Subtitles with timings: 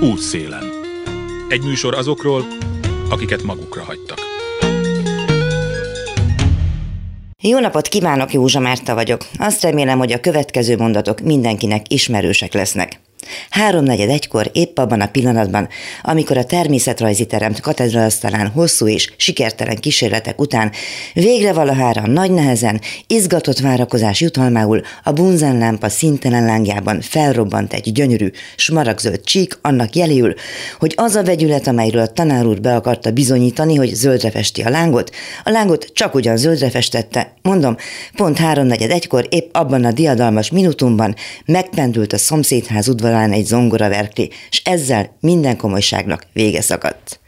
[0.00, 0.64] Útszélen.
[1.48, 2.44] Egy műsor azokról,
[3.10, 4.18] akiket magukra hagytak.
[7.42, 9.26] Jó napot kívánok, Józsa Márta vagyok.
[9.38, 13.00] Azt remélem, hogy a következő mondatok mindenkinek ismerősek lesznek.
[13.50, 15.68] Háromnegyed egykor, épp abban a pillanatban,
[16.02, 20.72] amikor a természetrajzi teremt katedrálasztalán hosszú és sikertelen kísérletek után
[21.14, 28.30] végre valahára nagy nehezen, izgatott várakozás jutalmául a bunzen lámpa szintelen lángjában felrobbant egy gyönyörű,
[28.56, 30.34] smaragzöld csík annak jeléül,
[30.78, 34.70] hogy az a vegyület, amelyről a tanár úr be akarta bizonyítani, hogy zöldre festi a
[34.70, 35.10] lángot,
[35.44, 37.76] a lángot csak ugyan zöldre festette, mondom,
[38.16, 41.14] pont háromnegyed egykor épp abban a diadalmas minutumban
[41.44, 47.20] megpendült a szomszédház udvarán talán egy zongora verkli, és ezzel minden komolyságnak vége szakadt.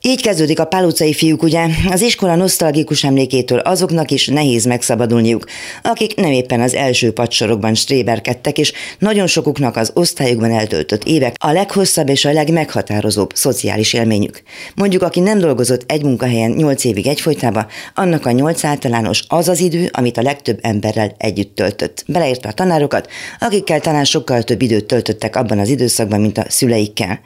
[0.00, 1.66] Így kezdődik a pálutcai fiúk, ugye?
[1.90, 5.44] Az iskola nosztalgikus emlékétől azoknak is nehéz megszabadulniuk,
[5.82, 11.50] akik nem éppen az első padsorokban stréberkedtek, és nagyon sokuknak az osztályokban eltöltött évek a
[11.50, 14.42] leghosszabb és a legmeghatározóbb szociális élményük.
[14.74, 19.60] Mondjuk, aki nem dolgozott egy munkahelyen nyolc évig egyfolytában, annak a nyolc általános az az
[19.60, 22.04] idő, amit a legtöbb emberrel együtt töltött.
[22.06, 23.08] Beleértve a tanárokat,
[23.38, 27.20] akikkel talán sokkal több időt töltöttek abban az időszakban, mint a szüleikkel.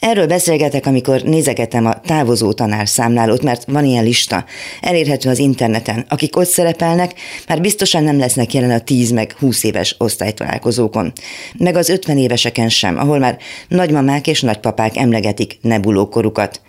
[0.00, 4.44] Erről beszélgetek, amikor nézeget nézegetem a távozó tanárszámlálót, mert van ilyen lista,
[4.80, 6.04] elérhető az interneten.
[6.08, 7.14] Akik ott szerepelnek,
[7.48, 11.12] már biztosan nem lesznek jelen a 10 meg 20 éves osztálytalálkozókon.
[11.58, 16.60] Meg az 50 éveseken sem, ahol már nagymamák és nagypapák emlegetik nebulókorukat.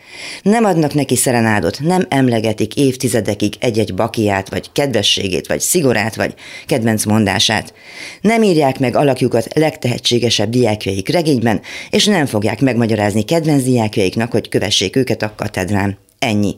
[0.41, 6.33] Nem adnak neki szerenádot, nem emlegetik évtizedekig egy-egy bakiát, vagy kedvességét, vagy szigorát, vagy
[6.65, 7.73] kedvenc mondását.
[8.21, 14.95] Nem írják meg alakjukat legtehetségesebb diákjaik regényben, és nem fogják megmagyarázni kedvenc diákjaiknak, hogy kövessék
[14.95, 15.97] őket a katedrán.
[16.19, 16.55] Ennyi.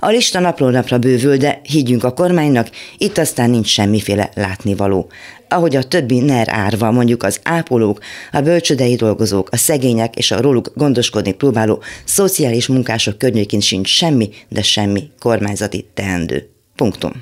[0.00, 5.10] A lista napról napra bővül, de higgyünk a kormánynak, itt aztán nincs semmiféle látnivaló.
[5.52, 7.98] Ahogy a többi NER árva, mondjuk az ápolók,
[8.32, 14.28] a bölcsödei dolgozók, a szegények és a róluk gondoskodni próbáló szociális munkások környékén sincs semmi,
[14.48, 16.50] de semmi kormányzati teendő.
[16.76, 17.12] Punktum.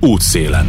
[0.00, 0.66] Útszélen.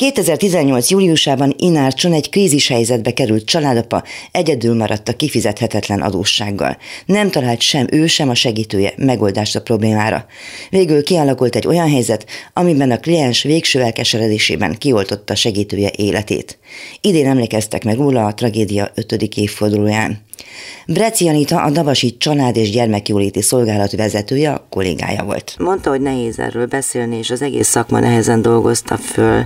[0.00, 0.90] 2018.
[0.90, 4.02] júliusában Inárcson egy krízis helyzetbe került családapa
[4.32, 6.76] egyedül maradt a kifizethetetlen adóssággal.
[7.06, 10.26] Nem talált sem ő, sem a segítője megoldást a problémára.
[10.70, 16.58] Végül kialakult egy olyan helyzet, amiben a kliens végső elkeseredésében kioltotta segítője életét.
[17.00, 19.12] Idén emlékeztek meg róla a tragédia 5.
[19.22, 20.28] évfordulóján.
[20.86, 25.54] Breci Anita, a Davasi Család és Gyermekjóléti Szolgálat vezetője, a kollégája volt.
[25.58, 29.44] Mondta, hogy nehéz erről beszélni, és az egész szakma nehezen dolgozta föl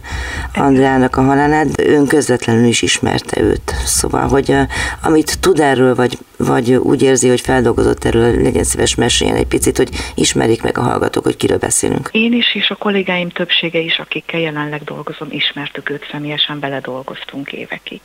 [0.54, 1.80] Andrának a halálát.
[1.80, 3.74] Ön közvetlenül is ismerte őt.
[3.84, 4.54] Szóval, hogy
[5.02, 9.76] amit tud erről, vagy, vagy úgy érzi, hogy feldolgozott erről, legyen szíves meséljen egy picit,
[9.76, 12.08] hogy ismerik meg a hallgatók, hogy kiről beszélünk.
[12.12, 18.00] Én is, és a kollégáim többsége is, akikkel jelenleg dolgozom, ismertük őt személyesen, beledolgoztunk évekig.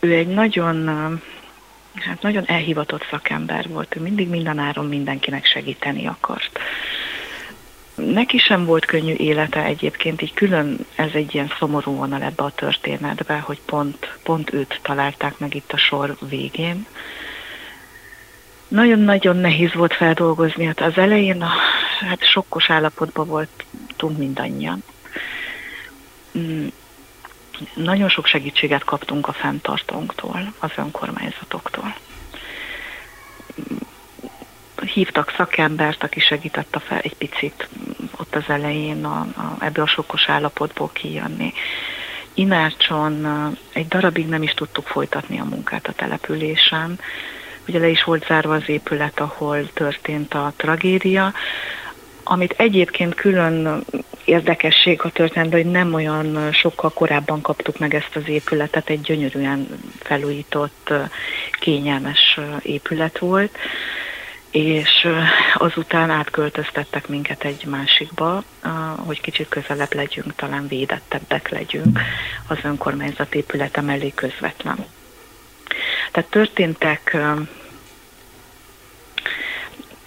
[0.00, 0.90] Ő egy nagyon
[1.94, 6.58] hát nagyon elhivatott szakember volt, ő mindig mindenáron mindenkinek segíteni akart.
[7.94, 12.50] Neki sem volt könnyű élete egyébként, így külön ez egy ilyen szomorú vonal ebbe a
[12.50, 16.86] történetbe, hogy pont, pont őt találták meg itt a sor végén.
[18.68, 21.44] Nagyon-nagyon nehéz volt feldolgozni, hát az elején
[22.00, 24.82] hát sokkos állapotban voltunk mindannyian.
[27.74, 31.94] Nagyon sok segítséget kaptunk a fenntartónktól, az önkormányzatoktól.
[34.92, 37.68] Hívtak szakembert, aki segítette fel egy picit
[38.16, 41.52] ott az elején a, a, ebből a sokkos állapotból kijönni.
[42.34, 43.26] Inárcson
[43.72, 46.98] egy darabig nem is tudtuk folytatni a munkát a településen.
[47.68, 51.32] Ugye le is volt zárva az épület, ahol történt a tragédia,
[52.22, 53.84] amit egyébként külön
[54.24, 59.68] érdekesség a történetben, hogy nem olyan sokkal korábban kaptuk meg ezt az épületet, egy gyönyörűen
[60.00, 60.92] felújított,
[61.60, 63.58] kényelmes épület volt,
[64.50, 65.08] és
[65.54, 68.42] azután átköltöztettek minket egy másikba,
[68.96, 72.00] hogy kicsit közelebb legyünk, talán védettebbek legyünk
[72.48, 74.84] az önkormányzat épülete mellé közvetlen.
[76.12, 77.16] Tehát történtek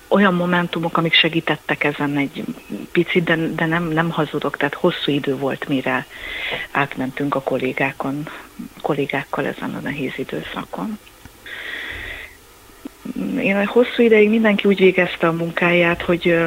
[0.08, 2.44] olyan momentumok, amik segítettek ezen egy
[2.92, 6.06] picit, de, de nem, nem hazudok, tehát hosszú idő volt, mire
[6.72, 8.30] átmentünk a kollégákon,
[8.82, 11.00] kollégákkal ezen a nehéz időszakon.
[13.40, 16.38] Én hosszú ideig mindenki úgy végezte a munkáját, hogy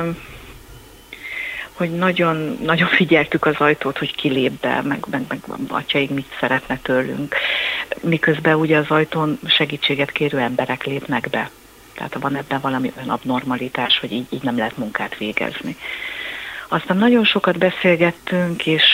[1.79, 6.79] hogy nagyon, nagyon figyeltük az ajtót, hogy kilép be, meg, meg, meg atyaig mit szeretne
[6.83, 7.35] tőlünk.
[8.01, 11.51] Miközben ugye az ajtón segítséget kérő emberek lépnek be.
[11.99, 13.21] Tehát van ebben valami olyan
[14.01, 15.77] hogy így, így nem lehet munkát végezni.
[16.69, 18.85] Aztán nagyon sokat beszélgettünk, és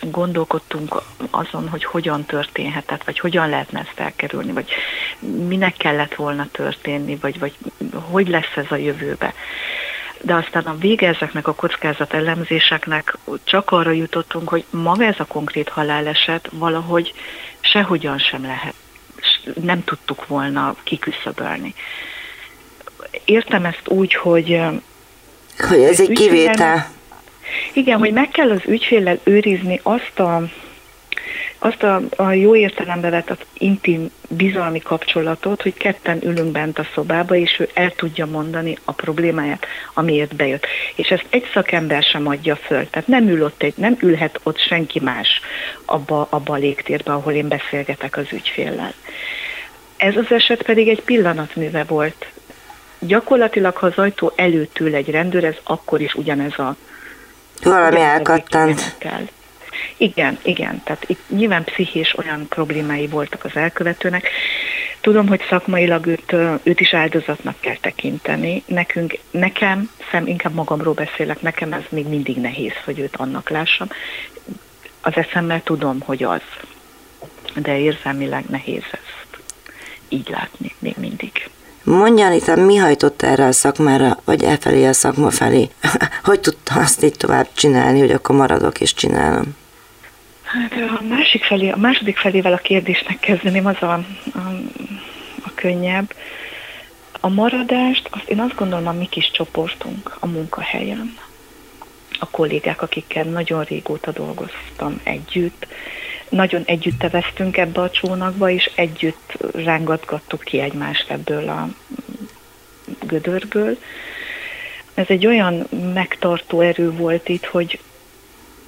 [0.00, 4.70] gondolkodtunk azon, hogy hogyan történhetett, vagy hogyan lehetne ezt elkerülni, vagy
[5.48, 7.56] minek kellett volna történni, vagy, vagy
[8.10, 9.34] hogy lesz ez a jövőbe.
[10.20, 15.24] De aztán a vége ezeknek a kockázat elemzéseknek csak arra jutottunk, hogy maga ez a
[15.24, 17.14] konkrét haláleset valahogy
[17.60, 18.74] sehogyan sem lehet,
[19.62, 21.74] nem tudtuk volna kiküszöbölni.
[23.24, 24.60] Értem ezt úgy, hogy
[25.58, 26.88] hogy ez egy kivétel.
[27.72, 30.42] Igen, hogy meg kell az ügyféllel őrizni azt a,
[31.58, 36.86] azt a, a jó értelembe vett az intim bizalmi kapcsolatot, hogy ketten ülünk bent a
[36.94, 40.66] szobába, és ő el tudja mondani a problémáját, amiért bejött.
[40.94, 42.90] És ezt egy szakember sem adja föl.
[42.90, 45.40] Tehát nem, ül ott egy, nem ülhet ott senki más
[45.84, 48.94] abba, abba a légtérbe, ahol én beszélgetek az ügyféllel.
[49.96, 52.26] Ez az eset pedig egy pillanatműve volt.
[52.98, 56.76] Gyakorlatilag, ha az ajtó előtt ül egy rendőr, ez akkor is ugyanez a
[57.62, 58.96] valami elkattant.
[59.96, 64.28] Igen, igen, tehát itt nyilván pszichés olyan problémái voltak az elkövetőnek.
[65.00, 68.62] Tudom, hogy szakmailag őt, őt is áldozatnak kell tekinteni.
[68.66, 73.88] Nekünk, nekem, szem, inkább magamról beszélek, nekem ez még mindig nehéz, hogy őt annak lássam.
[75.00, 76.42] Az eszemmel tudom, hogy az,
[77.54, 79.42] de érzelmileg nehéz ezt
[80.08, 81.50] így látni még mindig.
[81.82, 85.68] Mondja, Anita, mi hajtott erre a szakmára, vagy elfelé a szakma felé?
[86.24, 89.56] hogy tudta azt így tovább csinálni, hogy akkor maradok és csinálom?
[90.54, 93.92] Hát a másik felé, a második felével a kérdésnek kezdeném, az a,
[94.34, 94.38] a,
[95.42, 96.14] a könnyebb.
[97.20, 101.16] A maradást, azt én azt gondolom a mi kis csoportunk a munkahelyen,
[102.18, 105.66] a kollégák, akikkel nagyon régóta dolgoztam együtt,
[106.28, 111.68] nagyon együtt teveztünk ebbe a csónakba, és együtt rángatgattuk ki egymást ebből a
[113.06, 113.78] gödörből.
[114.94, 117.78] Ez egy olyan megtartó erő volt itt, hogy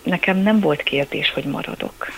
[0.06, 2.12] nekem nem volt kérdés, hogy maradok.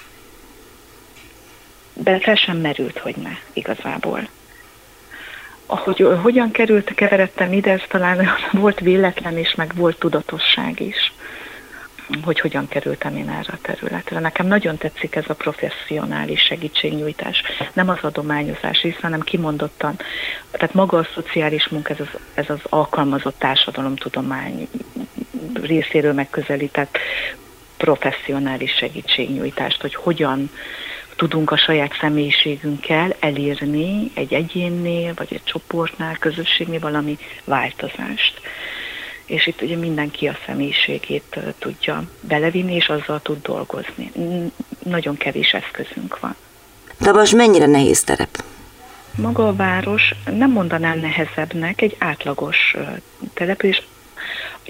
[1.92, 4.28] De fel sem merült, hogy ne, igazából.
[5.66, 11.12] Ahogy hogyan került, keveredtem ide, ez talán volt véletlen is, meg volt tudatosság is
[12.22, 14.20] hogy hogyan kerültem én erre a területre.
[14.20, 17.42] Nekem nagyon tetszik ez a professzionális segítségnyújtás,
[17.72, 19.96] nem az adományozás rész, hanem kimondottan,
[20.50, 24.68] tehát maga a szociális munka, ez az, ez az alkalmazott társadalomtudomány
[25.62, 26.98] részéről megközelített
[27.78, 30.50] professzionális segítségnyújtást, hogy hogyan
[31.16, 38.40] tudunk a saját személyiségünkkel elérni egy egyénnél, vagy egy csoportnál, közösségnél valami változást
[39.28, 44.12] és itt ugye mindenki a személyiségét tudja belevinni, és azzal tud dolgozni.
[44.82, 46.36] Nagyon kevés eszközünk van.
[47.12, 48.44] Most mennyire nehéz terep?
[49.14, 52.76] Maga a város nem mondanám nehezebbnek, egy átlagos
[53.34, 53.82] település,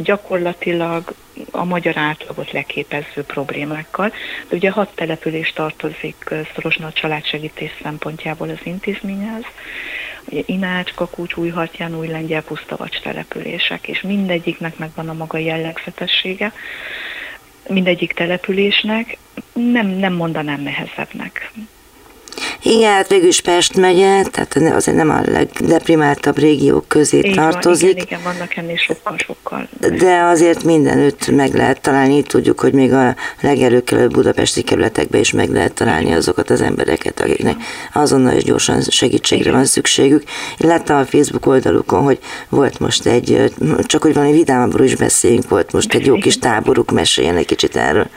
[0.03, 1.15] gyakorlatilag
[1.51, 4.13] a magyar átlagot leképező problémákkal.
[4.49, 9.45] De ugye hat település tartozik szorosan a családsegítés szempontjából az intézményhez,
[10.25, 16.53] ugye Inács, Kakucs, Újhatján, Új Lengyel, Pusztavacs települések, és mindegyiknek megvan a maga jellegzetessége,
[17.69, 19.17] mindegyik településnek,
[19.53, 21.53] nem, nem mondanám nehezebbnek.
[22.63, 27.93] Igen, hát végül is Pest megye, tehát azért nem a legdeprimáltabb régiók közé Így tartozik.
[27.93, 29.69] Van, igen, igen, vannak ennél sokkal-sokkal.
[29.99, 35.51] De azért mindenütt meg lehet találni, tudjuk, hogy még a legelőkelőbb budapesti kerületekben is meg
[35.51, 37.57] lehet találni azokat az embereket, akiknek
[37.93, 39.55] azonnal és gyorsan segítségre igen.
[39.55, 40.23] van szükségük.
[40.59, 42.19] Én láttam a Facebook oldalukon, hogy
[42.49, 43.53] volt most egy,
[43.87, 47.77] csak hogy valami vidámabbról is beszéljünk, volt most egy jó kis táboruk, meséljen egy kicsit
[47.77, 48.09] erről.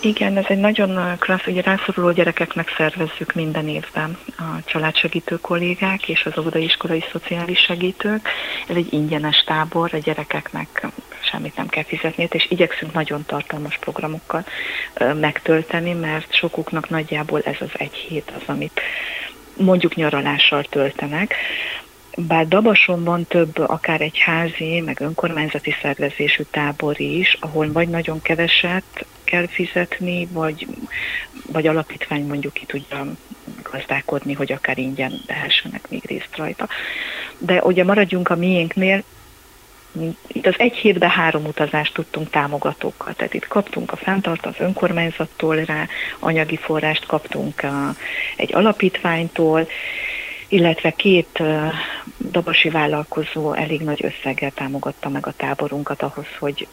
[0.00, 6.24] Igen, ez egy nagyon klassz, ugye rászoruló gyerekeknek szervezzük minden évben a családsegítő kollégák és
[6.24, 8.28] az óvodaiskolai szociális segítők.
[8.68, 10.86] Ez egy ingyenes tábor, a gyerekeknek
[11.20, 14.44] semmit nem kell fizetni, és igyekszünk nagyon tartalmas programokkal
[15.20, 18.80] megtölteni, mert sokuknak nagyjából ez az egy hét az, amit
[19.56, 21.34] mondjuk nyaralással töltenek.
[22.16, 28.22] Bár Dabason van több, akár egy házi, meg önkormányzati szervezésű tábor is, ahol vagy nagyon
[28.22, 30.66] keveset kell fizetni, vagy,
[31.52, 33.06] vagy alapítvány mondjuk ki tudja
[33.62, 36.68] gazdálkodni, hogy akár ingyen lehessenek még részt rajta.
[37.38, 39.02] De ugye maradjunk a miénknél,
[40.26, 43.14] itt az egy hétben három utazást tudtunk támogatókkal.
[43.14, 45.86] Tehát itt kaptunk a fenntart az önkormányzattól rá,
[46.18, 47.94] anyagi forrást kaptunk a,
[48.36, 49.68] egy alapítványtól,
[50.48, 51.42] illetve két
[52.30, 56.66] dabasi vállalkozó elég nagy összeggel támogatta meg a táborunkat ahhoz, hogy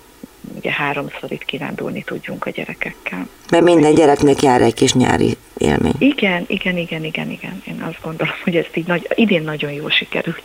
[0.55, 3.27] ugye háromszor itt kirándulni tudjunk a gyerekekkel.
[3.51, 5.93] Mert minden gyereknek jár egy kis nyári élmény.
[5.99, 7.61] Igen, igen, igen, igen, igen.
[7.67, 10.43] Én azt gondolom, hogy ezt így nagy, idén nagyon jól sikerült.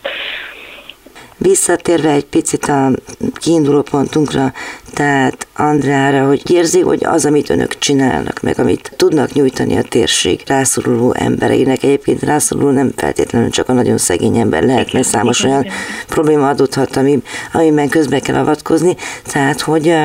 [1.41, 2.91] Visszatérve egy picit a
[3.33, 4.53] kiinduló pontunkra,
[4.93, 10.43] tehát Andrára, hogy érzi, hogy az, amit önök csinálnak, meg amit tudnak nyújtani a térség
[10.47, 15.67] rászoruló embereinek, egyébként rászoruló nem feltétlenül csak a nagyon szegény ember lehet, mert számos olyan
[16.07, 17.21] probléma adódhat, ami,
[17.53, 19.95] amiben közbe kell avatkozni, tehát hogy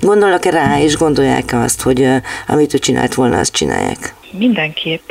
[0.00, 2.08] gondolnak-e rá, és gondolják-e azt, hogy
[2.46, 4.14] amit ő csinált volna, azt csinálják?
[4.30, 5.08] Mindenképp.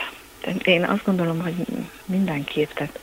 [0.63, 1.53] Én azt gondolom, hogy
[2.05, 2.99] mindenképp, tehát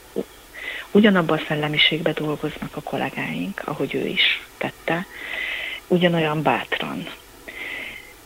[0.90, 5.06] ugyanabban a szellemiségben dolgoznak a kollégáink, ahogy ő is tette,
[5.86, 7.06] ugyanolyan bátran.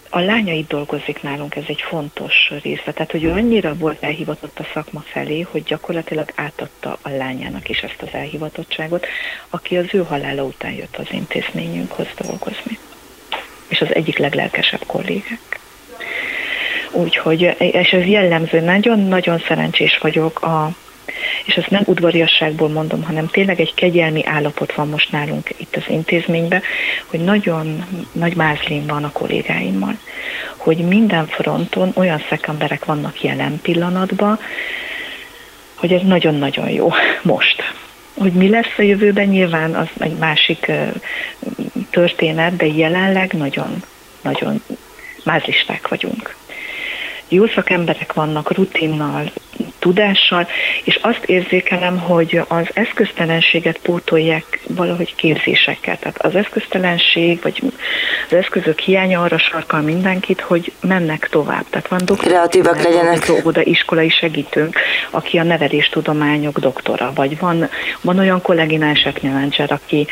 [0.09, 2.92] A lánya itt dolgozik nálunk, ez egy fontos része.
[2.92, 7.78] Tehát, hogy ő annyira volt elhivatott a szakma felé, hogy gyakorlatilag átadta a lányának is
[7.78, 9.06] ezt az elhivatottságot,
[9.50, 12.78] aki az ő halála után jött az intézményünkhoz dolgozni.
[13.68, 15.61] És az egyik leglelkesebb kollégák.
[16.90, 20.71] Úgyhogy, és ez jellemző, nagyon-nagyon szerencsés vagyok a,
[21.45, 25.83] és ezt nem udvariasságból mondom, hanem tényleg egy kegyelmi állapot van most nálunk itt az
[25.89, 26.63] intézményben,
[27.07, 29.99] hogy nagyon nagy mázlin van a kollégáimmal,
[30.57, 34.39] hogy minden fronton olyan szekemberek vannak jelen pillanatban,
[35.75, 36.91] hogy ez nagyon-nagyon jó
[37.23, 37.63] most.
[38.19, 40.71] Hogy mi lesz a jövőben, nyilván az egy másik
[41.91, 43.83] történet, de jelenleg nagyon,
[44.23, 44.63] nagyon
[45.25, 46.35] mázlisták vagyunk
[47.35, 49.33] jó szakemberek vannak rutinnal,
[49.79, 50.47] tudással,
[50.85, 55.99] és azt érzékelem, hogy az eszköztelenséget pótolják valahogy képzésekkel.
[55.99, 57.62] Tehát az eszköztelenség, vagy
[58.31, 61.64] az eszközök hiánya arra sarkal mindenkit, hogy mennek tovább.
[61.71, 63.31] Tehát van doktor, kreatívak legyenek.
[63.43, 64.79] Oda iskolai segítőnk,
[65.11, 67.69] aki a neveléstudományok doktora, vagy van,
[68.00, 70.07] van olyan kolléginális menedzser, aki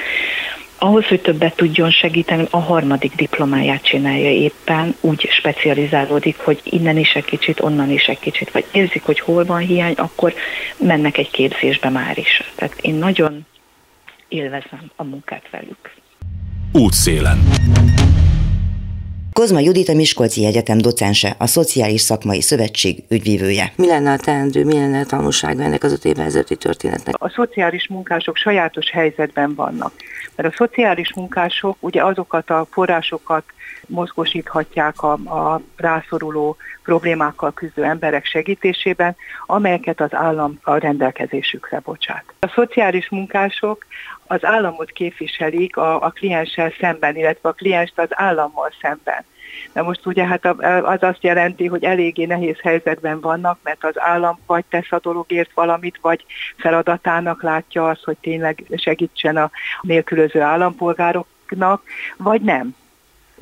[0.83, 7.13] ahhoz, hogy többet tudjon segíteni, a harmadik diplomáját csinálja éppen, úgy specializálódik, hogy innen is
[7.13, 10.35] egy kicsit, onnan is egy kicsit, vagy érzik, hogy hol van hiány, akkor
[10.77, 12.43] mennek egy képzésbe már is.
[12.55, 13.47] Tehát én nagyon
[14.29, 15.95] élvezem a munkát velük.
[16.73, 17.39] Útszélen.
[19.33, 23.73] Kozma Judit a Miskolci Egyetem docense, a Szociális Szakmai Szövetség ügyvívője.
[23.77, 27.15] Mi lenne a teendő, mi lenne a tanulsága ennek az öt évvel ezelőtti történetnek?
[27.19, 29.93] A szociális munkások sajátos helyzetben vannak.
[30.37, 33.45] Mert a szociális munkások ugye azokat a forrásokat
[33.93, 42.25] mozgosíthatják a, a rászoruló problémákkal küzdő emberek segítésében, amelyeket az állam a rendelkezésükre bocsát.
[42.39, 43.87] A szociális munkások
[44.27, 49.25] az államot képviselik a, a klienssel szemben, illetve a klienst az állammal szemben.
[49.73, 50.47] De most ugye hát
[50.83, 55.51] az azt jelenti, hogy eléggé nehéz helyzetben vannak, mert az állam vagy tesz a dologért
[55.55, 56.25] valamit, vagy
[56.57, 61.83] feladatának látja azt, hogy tényleg segítsen a nélkülöző állampolgároknak,
[62.17, 62.75] vagy nem.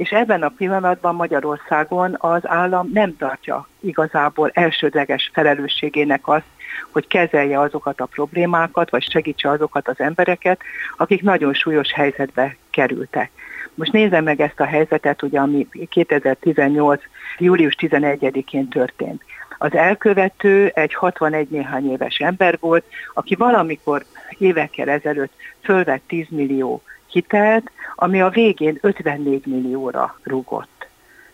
[0.01, 6.45] És ebben a pillanatban Magyarországon az állam nem tartja igazából elsődleges felelősségének azt,
[6.91, 10.61] hogy kezelje azokat a problémákat, vagy segítse azokat az embereket,
[10.97, 13.31] akik nagyon súlyos helyzetbe kerültek.
[13.75, 17.03] Most nézem meg ezt a helyzetet, ugye, ami 2018.
[17.39, 19.23] július 11-én történt.
[19.59, 24.05] Az elkövető egy 61 néhány éves ember volt, aki valamikor
[24.39, 30.81] évekkel ezelőtt fölvett 10 millió hitelt, ami a végén 54 millióra rúgott.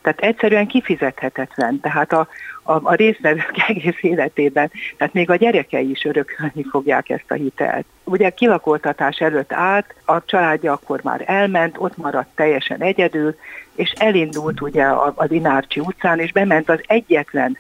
[0.07, 1.81] Tehát egyszerűen kifizethetetlen.
[1.81, 2.29] Tehát a,
[2.63, 7.87] a, a részvevők egész életében, tehát még a gyerekei is örökölni fogják ezt a hitelt.
[8.05, 13.37] Ugye kilakoltatás előtt állt, a családja akkor már elment, ott maradt teljesen egyedül,
[13.75, 17.59] és elindult ugye az Inárcsi utcán, és bement az egyetlen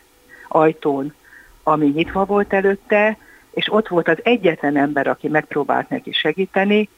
[0.48, 1.14] ajtón,
[1.62, 3.16] ami nyitva volt előtte,
[3.56, 6.88] és ott volt az egyetlen ember, aki megpróbált neki segíteni,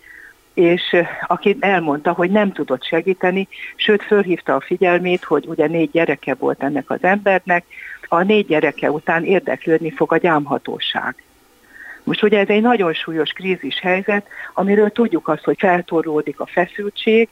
[0.54, 0.96] és
[1.26, 6.62] aki elmondta, hogy nem tudott segíteni, sőt fölhívta a figyelmét, hogy ugye négy gyereke volt
[6.62, 7.64] ennek az embernek,
[8.08, 11.22] a négy gyereke után érdeklődni fog a gyámhatóság.
[12.04, 17.28] Most ugye ez egy nagyon súlyos krízis helyzet, amiről tudjuk azt, hogy feltorlódik a feszültség,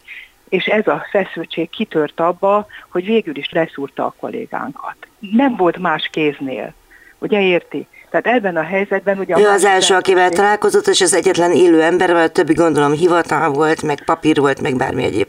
[0.49, 4.97] és ez a feszültség kitört abba, hogy végül is leszúrta a kollégánkat.
[5.19, 6.75] Nem volt más kéznél.
[7.19, 7.87] Ugye érti?
[8.21, 9.39] Tehát ebben a helyzetben ugye...
[9.39, 13.51] Ő az első, akivel találkozott, és az egyetlen élő ember, vagy a többi gondolom hivatal
[13.51, 15.29] volt, meg papír volt, meg bármi egyéb.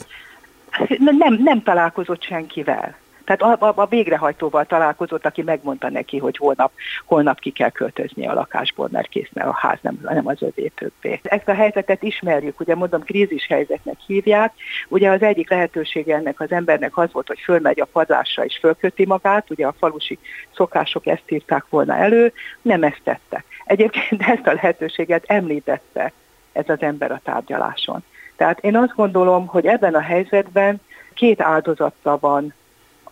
[0.98, 2.96] Nem, nem találkozott senkivel.
[3.28, 6.72] Tehát a, a, a végrehajtóval találkozott, aki megmondta neki, hogy holnap,
[7.06, 10.72] holnap ki kell költözni a lakásból, mert kész, mert a ház nem, nem az övé
[10.76, 11.20] többé.
[11.24, 14.54] Ezt a helyzetet ismerjük, ugye mondom, krízis helyzetnek hívják.
[14.88, 19.06] Ugye az egyik lehetősége ennek az embernek az volt, hogy fölmegy a padlásra és fölköti
[19.06, 20.20] magát, ugye a falusi
[20.56, 23.44] szokások ezt írták volna elő, nem ezt tette.
[23.66, 26.12] Egyébként ezt a lehetőséget említette
[26.52, 28.04] ez az ember a tárgyaláson.
[28.36, 30.82] Tehát én azt gondolom, hogy ebben a helyzetben
[31.14, 32.54] két áldozata van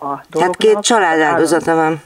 [0.05, 0.57] a dolognak.
[0.57, 2.01] Tehát két család áldozata van.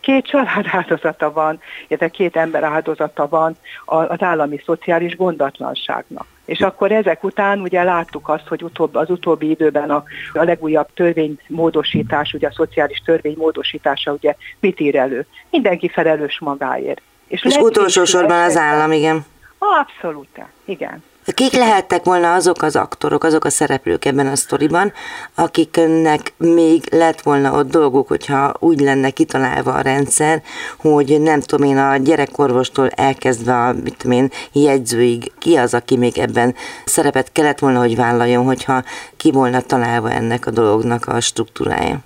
[0.00, 6.26] Két család áldozata van, illetve két ember áldozata van az állami szociális gondatlanságnak.
[6.44, 10.88] És akkor ezek után ugye láttuk azt, hogy utóbb, az utóbbi időben a, a legújabb
[10.94, 15.26] törvénymódosítás, ugye a szociális törvény módosítása ugye mit ír elő?
[15.50, 17.02] Mindenki felelős magáért.
[17.26, 19.24] És, és utolsó sorban az állam, igen.
[19.58, 21.02] Abszolút, igen.
[21.24, 24.92] Kik lehettek volna azok az aktorok, azok a szereplők ebben a sztoriban,
[25.34, 30.42] akiknek még lett volna ott dolguk, hogyha úgy lenne kitalálva a rendszer,
[30.76, 35.96] hogy nem tudom én, a gyerekorvostól elkezdve a mit tudom én, jegyzőig, ki az, aki
[35.96, 38.84] még ebben szerepet kellett volna, hogy vállaljon, hogyha
[39.16, 41.98] ki volna találva ennek a dolognak a struktúrája?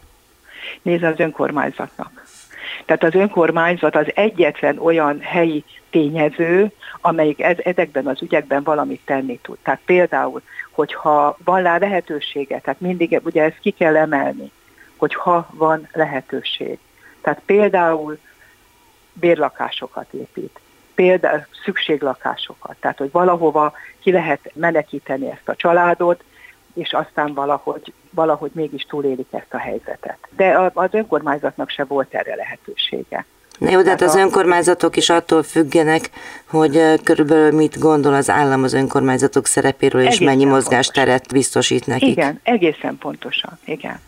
[0.83, 2.16] Nézd az önkormányzatnak.
[2.87, 9.39] Tehát az önkormányzat az egyetlen olyan helyi tényező, amelyik ez, ezekben az ügyekben valamit tenni
[9.43, 9.59] tud.
[9.63, 14.51] Tehát például, hogyha van rá lehetősége, tehát mindig ugye ezt ki kell emelni,
[14.97, 16.79] hogyha van lehetőség.
[17.21, 18.19] Tehát például
[19.13, 20.61] bérlakásokat épít,
[20.95, 26.25] például szükséglakásokat, tehát hogy valahova ki lehet menekíteni ezt a családot,
[26.77, 30.19] és aztán valahogy, valahogy mégis túlélik ezt a helyzetet.
[30.37, 33.27] De az önkormányzatnak se volt erre lehetősége.
[33.59, 36.11] Na jó, de hát az önkormányzatok is attól függenek,
[36.49, 42.09] hogy körülbelül mit gondol az állam az önkormányzatok szerepéről, és mennyi mozgásteret biztosít nekik.
[42.09, 44.01] Igen, egészen pontosan, igen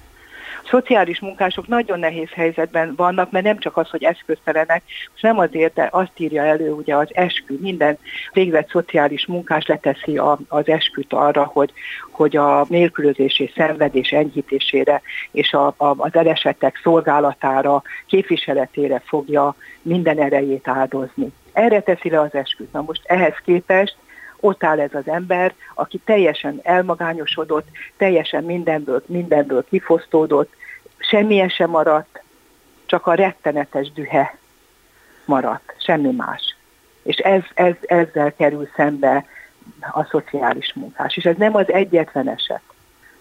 [0.69, 4.83] szociális munkások nagyon nehéz helyzetben vannak, mert nem csak az, hogy eszköztelenek,
[5.15, 7.99] és nem azért, de azt írja elő ugye az eskü, minden
[8.33, 11.73] végzett szociális munkás leteszi a, az esküt arra, hogy,
[12.11, 20.19] hogy a nélkülözés és szenvedés enyhítésére és a, a, az elesettek szolgálatára, képviseletére fogja minden
[20.19, 21.33] erejét áldozni.
[21.53, 22.73] Erre teszi le az esküt.
[22.73, 23.97] Na most ehhez képest
[24.41, 27.67] ott áll ez az ember, aki teljesen elmagányosodott,
[27.97, 30.53] teljesen mindenből, mindenből kifosztódott,
[30.99, 32.23] semmilyen sem maradt,
[32.87, 34.37] csak a rettenetes dühe
[35.25, 36.57] maradt, semmi más.
[37.03, 39.25] És ez, ez, ezzel kerül szembe
[39.93, 41.17] a szociális munkás.
[41.17, 42.61] És ez nem az egyetlen eset.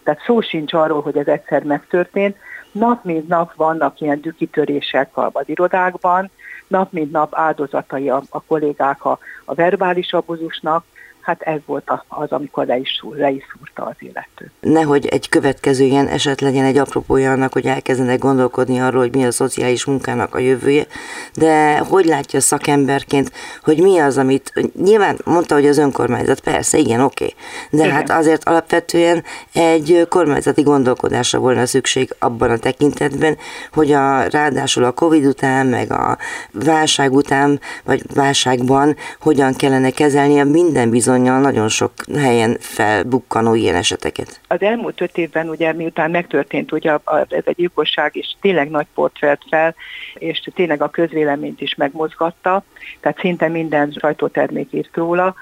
[0.04, 2.38] Tehát szó sincs arról, hogy ez egyszer megtörtént.
[2.72, 6.30] Nap mint nap vannak ilyen dükitörések az irodákban,
[6.68, 10.86] nap mint nap áldozatai a, a kollégák a, a verbális abuzusnak,
[11.28, 14.52] hát ez volt az, amikor le is, le is szúrta az illető.
[14.60, 19.26] Nehogy egy következő ilyen eset legyen egy apropója annak, hogy elkezdenek gondolkodni arról, hogy mi
[19.26, 20.86] a szociális munkának a jövője,
[21.34, 23.32] de hogy látja szakemberként,
[23.64, 27.36] hogy mi az, amit nyilván mondta, hogy az önkormányzat, persze, igen, oké, okay,
[27.72, 27.96] de igen.
[27.96, 33.38] hát azért alapvetően egy kormányzati gondolkodásra volna szükség abban a tekintetben,
[33.74, 36.18] hogy a ráadásul a Covid után, meg a
[36.52, 43.56] válság után, vagy válságban hogyan kellene kezelni a minden bizony bizonyal nagyon sok helyen felbukkanó
[43.56, 44.42] ilyen eseteket.
[44.48, 48.88] Az elmúlt öt évben, ugye miután megtörtént ugye a, ez a gyilkosság, és tényleg nagy
[48.94, 49.76] port vett fel,
[50.14, 52.64] és tényleg a közvéleményt is megmozgatta,
[53.00, 55.36] tehát szinte minden sajtótermék írt róla,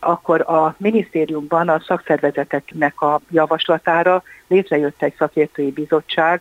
[0.00, 6.40] akkor a minisztériumban a szakszervezeteknek a javaslatára létrejött egy szakértői bizottság,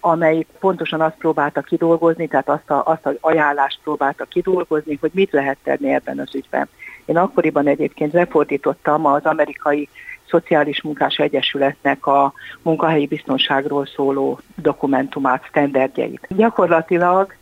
[0.00, 5.32] amely pontosan azt próbálta kidolgozni, tehát azt, a, azt az ajánlást próbálta kidolgozni, hogy mit
[5.32, 6.68] lehet tenni ebben az ügyben.
[7.04, 9.88] Én akkoriban egyébként lefordítottam az amerikai
[10.28, 16.26] Szociális Munkás Egyesületnek a munkahelyi biztonságról szóló dokumentumát, standardjeit.
[16.28, 17.34] Gyakorlatilag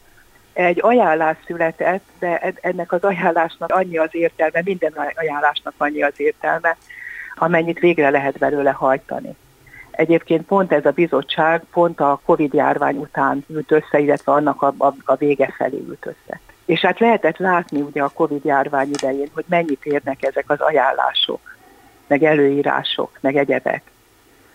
[0.52, 6.76] egy ajánlás született, de ennek az ajánlásnak annyi az értelme, minden ajánlásnak annyi az értelme,
[7.34, 9.36] amennyit végre lehet belőle hajtani.
[9.90, 14.74] Egyébként pont ez a bizottság pont a Covid járvány után ült össze, illetve annak a,
[14.78, 16.40] a, a vége felé ült össze.
[16.70, 21.56] És hát lehetett látni ugye a Covid járvány idején, hogy mennyit érnek ezek az ajánlások,
[22.06, 23.82] meg előírások, meg egyebek.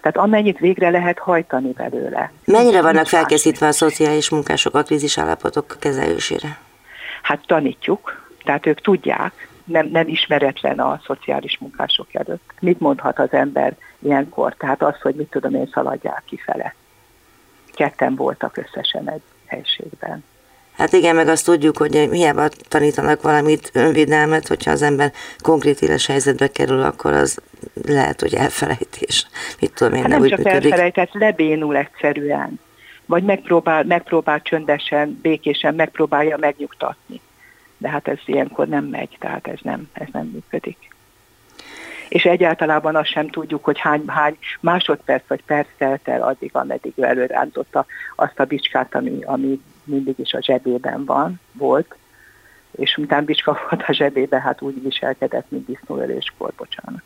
[0.01, 2.31] Tehát amennyit végre lehet hajtani belőle.
[2.45, 6.57] Mennyire vannak felkészítve a szociális munkások a krízis állapotok kezelésére?
[7.21, 12.51] Hát tanítjuk, tehát ők tudják, nem, nem ismeretlen a szociális munkások előtt.
[12.59, 14.55] Mit mondhat az ember ilyenkor?
[14.57, 16.75] Tehát az, hogy mit tudom én, szaladják kifele.
[17.73, 20.23] Ketten voltak összesen egy helységben.
[20.77, 26.05] Hát igen, meg azt tudjuk, hogy hiába tanítanak valamit, önvédelmet, hogyha az ember konkrét éles
[26.05, 27.37] helyzetbe kerül, akkor az
[27.85, 29.27] lehet, hogy elfelejtés.
[29.59, 30.71] Mit tudom én, hát nem, nem csak működik.
[30.71, 32.59] elfelejtett, lebénul egyszerűen.
[33.05, 37.21] Vagy megpróbál, megpróbál csöndesen, békésen, megpróbálja megnyugtatni.
[37.77, 40.77] De hát ez ilyenkor nem megy, tehát ez nem, ez nem működik.
[42.09, 46.93] És egyáltalában azt sem tudjuk, hogy hány, hány másodperc vagy perc telt el addig, ameddig
[46.99, 47.85] előrántotta
[48.15, 51.95] azt a bicskát, ami, ami mindig is a zsebében van, volt,
[52.71, 57.01] és miután bicska volt a zsebében, hát úgy viselkedett, mint disznóöléskor, bocsánat.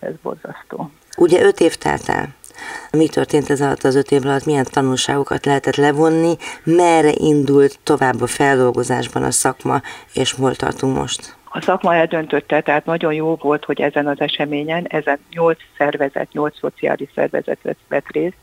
[0.00, 0.90] Ez borzasztó.
[1.16, 2.28] Ugye öt év telt el.
[2.90, 8.20] Mi történt ez alatt az öt év alatt, milyen tanulságokat lehetett levonni, merre indult tovább
[8.20, 9.80] a feldolgozásban a szakma,
[10.14, 11.36] és hol tartunk most?
[11.44, 16.58] A szakma eldöntötte, tehát nagyon jó volt, hogy ezen az eseményen, ezen nyolc szervezet, nyolc
[16.58, 18.36] szociális szervezet vett részt,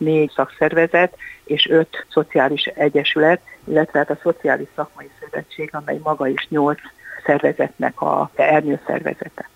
[0.00, 6.48] négy szakszervezet és öt szociális egyesület, illetve hát a Szociális Szakmai Szövetség, amely maga is
[6.48, 6.80] nyolc
[7.24, 8.30] szervezetnek a
[8.86, 9.48] szervezete.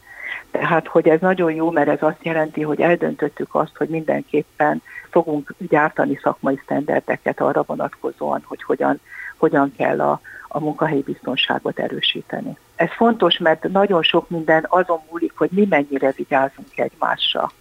[0.50, 5.54] Tehát, hogy ez nagyon jó, mert ez azt jelenti, hogy eldöntöttük azt, hogy mindenképpen fogunk
[5.58, 9.00] gyártani szakmai sztenderdeket arra vonatkozóan, hogy hogyan,
[9.36, 12.56] hogyan kell a, a munkahelyi biztonságot erősíteni.
[12.76, 17.52] Ez fontos, mert nagyon sok minden azon múlik, hogy mi mennyire vigyázunk egymásra.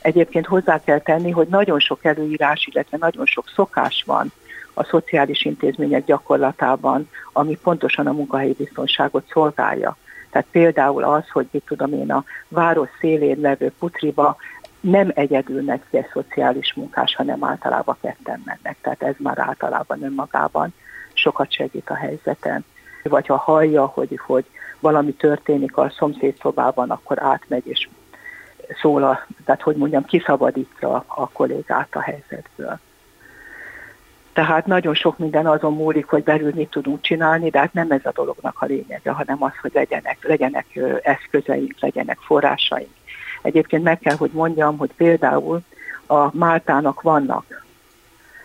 [0.00, 4.32] Egyébként hozzá kell tenni, hogy nagyon sok előírás, illetve nagyon sok szokás van
[4.74, 9.96] a szociális intézmények gyakorlatában, ami pontosan a munkahelyi biztonságot szolgálja.
[10.30, 14.36] Tehát például az, hogy mit tudom én, a város szélén levő putriba
[14.80, 18.76] nem egyedül megy egy szociális munkás, hanem általában ketten mennek.
[18.80, 20.74] Tehát ez már általában önmagában
[21.12, 22.64] sokat segít a helyzeten.
[23.02, 24.44] Vagy ha hallja, hogy, hogy
[24.80, 27.88] valami történik a szomszéd szobában, akkor átmegy és
[28.80, 32.78] szól, a, tehát hogy mondjam, kiszabadítja a kollégát a helyzetből.
[34.32, 38.00] Tehát nagyon sok minden azon múlik, hogy belül mit tudunk csinálni, de hát nem ez
[38.04, 40.66] a dolognak a lényege, hanem az, hogy legyenek, legyenek
[41.02, 42.94] eszközeink, legyenek forrásaink.
[43.42, 45.60] Egyébként meg kell, hogy mondjam, hogy például
[46.06, 47.64] a Máltának vannak.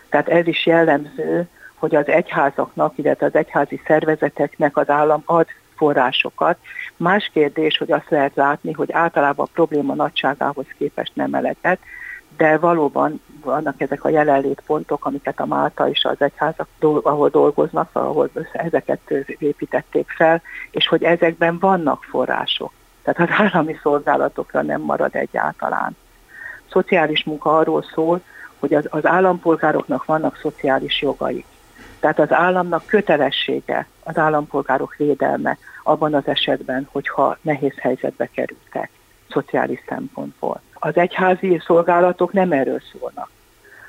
[0.08, 6.58] Tehát ez is jellemző, hogy az egyházaknak, illetve az egyházi szervezeteknek az állam ad forrásokat.
[6.96, 11.78] Más kérdés, hogy azt lehet látni, hogy általában a probléma nagyságához képest nem eleget,
[12.36, 18.30] de valóban vannak ezek a jelenlétpontok, amiket a Málta és az egyházak, ahol dolgoznak, ahol
[18.52, 22.72] ezeket építették fel, és hogy ezekben vannak források.
[23.02, 25.96] Tehát az állami szolgálatokra nem marad egyáltalán.
[26.70, 28.20] Szociális munka arról szól,
[28.58, 31.46] hogy az, az állampolgároknak vannak szociális jogaik.
[32.00, 38.90] Tehát az államnak kötelessége az állampolgárok védelme abban az esetben, hogyha nehéz helyzetbe kerültek
[39.30, 40.60] szociális szempontból.
[40.74, 43.30] Az egyházi szolgálatok nem erről szólnak.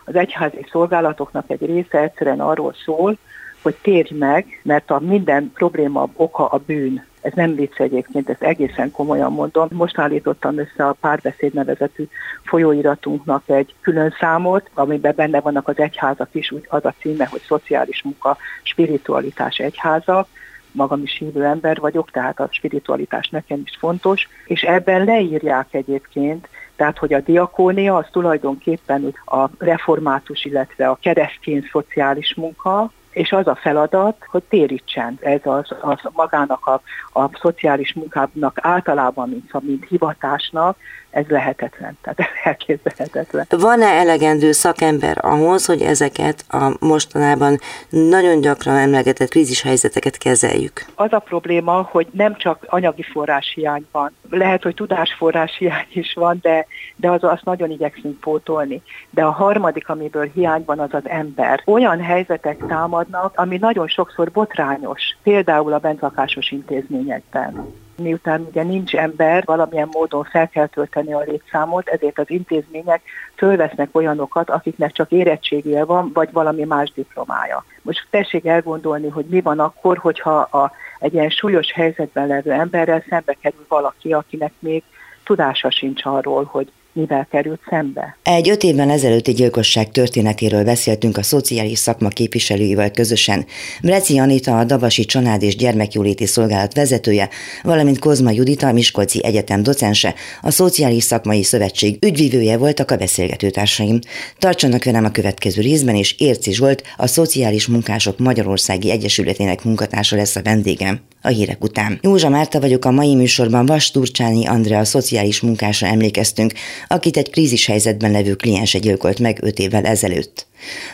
[0.06, 3.18] Az egyházi szolgálatoknak egy része egyszerűen arról szól,
[3.62, 7.06] hogy térj meg, mert a minden probléma oka a bűn.
[7.22, 9.68] Ez nem vicc egyébként, ezt egészen komolyan mondom.
[9.72, 12.08] Most állítottam össze a párbeszéd nevezetű
[12.44, 17.42] folyóiratunknak egy külön számot, amiben benne vannak az egyházak is, úgy az a címe, hogy
[17.48, 20.28] Szociális Munka, Spiritualitás Egyházak,
[20.72, 26.48] magam is hívő ember vagyok, tehát a spiritualitás nekem is fontos, és ebben leírják egyébként,
[26.76, 33.48] tehát, hogy a diakónia az tulajdonképpen a református, illetve a keresztény szociális munka, és az
[33.48, 36.82] a feladat, hogy térítsen ez az, az magának a,
[37.20, 40.78] a szociális munkának általában, mint, mint hivatásnak,
[41.10, 43.46] ez lehetetlen, tehát ez elképzelhetetlen.
[43.50, 47.58] Van-e elegendő szakember ahhoz, hogy ezeket a mostanában
[47.90, 50.86] nagyon gyakran emlegetett krízishelyzeteket kezeljük?
[50.96, 54.12] Az a probléma, hogy nem csak anyagi forrás hiány van.
[54.30, 58.82] Lehet, hogy tudásforrás hiány is van, de, de az, azt nagyon igyekszünk pótolni.
[59.10, 61.62] De a harmadik, amiből hiány van, az az ember.
[61.66, 62.66] Olyan helyzetek
[63.12, 70.24] támadnak, ami nagyon sokszor botrányos, például a bentlakásos intézményekben miután ugye nincs ember, valamilyen módon
[70.24, 73.02] fel kell tölteni a létszámot, ezért az intézmények
[73.36, 77.66] fölvesznek olyanokat, akiknek csak érettségje van, vagy valami más diplomája.
[77.82, 83.04] Most tessék elgondolni, hogy mi van akkor, hogyha a, egy ilyen súlyos helyzetben levő emberrel
[83.10, 84.84] szembe kerül valaki, akinek még
[85.24, 88.18] tudása sincs arról, hogy mivel került szembe.
[88.24, 93.46] Egy öt évben ezelőtti gyilkosság történetéről beszéltünk a szociális szakma képviselőivel közösen.
[93.82, 97.30] Breci Anita, a Dabasi Család és Gyermekjóléti Szolgálat vezetője,
[97.64, 104.00] valamint Kozma Judita, Miskolci Egyetem docense, a Szociális Szakmai Szövetség ügyvívője voltak a beszélgetőtársaim.
[104.38, 110.36] Tartsanak velem a következő részben, és Érci Zsolt, a Szociális Munkások Magyarországi Egyesületének munkatársa lesz
[110.36, 112.00] a vendégem a hírek után.
[112.02, 116.54] Józsa Márta vagyok, a mai műsorban Vas Turcsáni Andrea szociális munkásra emlékeztünk,
[116.88, 120.46] akit egy krízis helyzetben levő kliense gyilkolt meg öt évvel ezelőtt.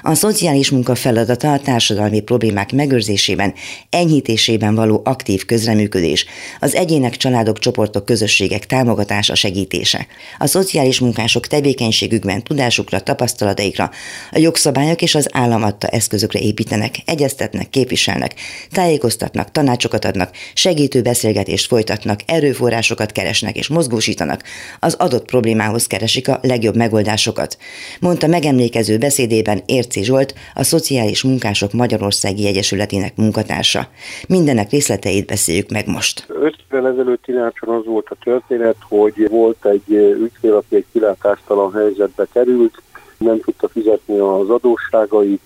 [0.02, 3.54] A szociális munka feladata a társadalmi problémák megőrzésében,
[3.89, 6.26] enyhítésében való aktív közreműködés,
[6.60, 10.08] az egyének, családok, csoportok, közösségek támogatása, segítése.
[10.38, 13.91] A szociális munkások tevékenységükben tudásukra, tapasztalataikra,
[14.32, 18.34] a jogszabályok és az állam adta eszközökre építenek, egyeztetnek, képviselnek,
[18.71, 24.43] tájékoztatnak, tanácsokat adnak, segítő beszélgetést folytatnak, erőforrásokat keresnek és mozgósítanak,
[24.80, 27.58] az adott problémához keresik a legjobb megoldásokat,
[27.99, 33.87] mondta megemlékező beszédében Körben Érci Zsolt, a Szociális Munkások Magyarországi Egyesületének munkatársa.
[34.27, 36.25] Mindenek részleteit beszéljük meg most.
[36.27, 41.73] Öt évvel ezelőtt Tinácson az volt a történet, hogy volt egy ügyfél, aki egy kilátástalan
[41.73, 42.81] helyzetbe került,
[43.17, 45.41] nem tudta fizetni az adósságait,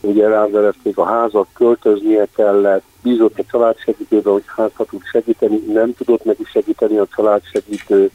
[0.00, 6.24] ugye ráverezték a házat, költöznie kellett, bízott a családsegítőbe, hogy hát tud segíteni, nem tudott
[6.24, 8.10] neki segíteni a családsegítő,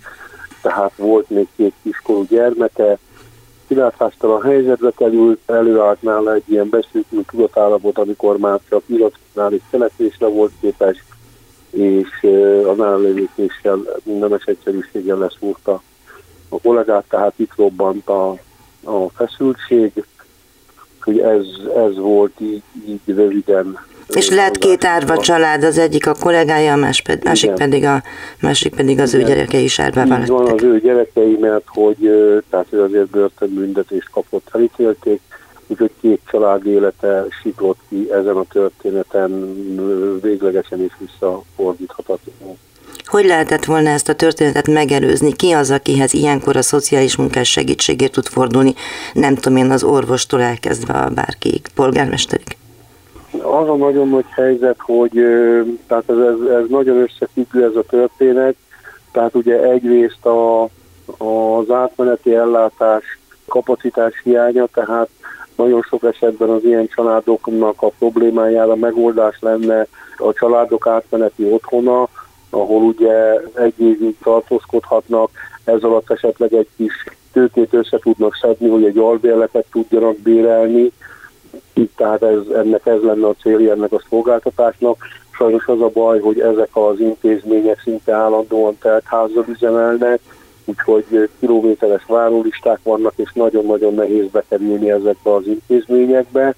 [0.62, 2.98] tehát volt még két kiskorú gyermeke,
[3.72, 10.52] kilátástalan helyzetbe került, előállt nála egy ilyen beszűkült tudatállapot, amikor már csak irracionális szelekvésre volt
[10.62, 11.04] képes,
[11.70, 12.24] és
[12.66, 15.82] a nála lévéskéssel nemes egyszerűséggel leszúrta
[16.50, 18.30] a kollégát, tehát itt robbant a,
[18.84, 20.06] a feszültség,
[21.02, 23.80] hogy ez, ez volt így, így röviden.
[24.08, 28.04] És lehet két árva család, az egyik a kollégája, a más ped, másik, pedig a,
[28.42, 29.26] másik pedig az Igen.
[29.26, 29.94] ő gyerekei is Így
[30.28, 31.98] van az ő gyerekei, mert hogy,
[32.50, 35.22] tehát ő azért börtönbüntetést kapott, elítélték,
[35.68, 39.56] úgyhogy két család élete siklott ki ezen a történeten
[40.22, 42.58] véglegesen is visszafordíthatatlanul.
[43.06, 45.34] Hogy lehetett volna ezt a történetet megelőzni?
[45.34, 48.74] Ki az, akihez ilyenkor a szociális munkás segítségért tud fordulni?
[49.14, 52.58] Nem tudom én, az orvostól elkezdve a bárkiig, polgármesterig.
[53.32, 55.12] Az a nagyon nagy helyzet, hogy
[55.88, 58.56] tehát ez, ez, ez nagyon összefüggő ez a történet,
[59.12, 60.64] tehát ugye egyrészt a,
[61.18, 65.10] az átmeneti ellátás kapacitás hiánya, tehát
[65.56, 72.08] nagyon sok esetben az ilyen családoknak a problémájára megoldás lenne a családok átmeneti otthona,
[72.50, 75.30] ahol ugye egy évig tartózkodhatnak,
[75.64, 76.94] ez alatt esetleg egy kis
[77.32, 80.92] tőkét össze tudnak szedni, hogy egy albérletet tudjanak bérelni,
[81.96, 84.98] tehát ez, ennek ez lenne a célja ennek a szolgáltatásnak.
[85.32, 90.20] Sajnos az a baj, hogy ezek az intézmények szinte állandóan telt házzal üzemelnek,
[90.66, 96.56] úgyhogy kilométeres várólisták vannak, és nagyon-nagyon nehéz bekerülni ezekbe az intézményekbe.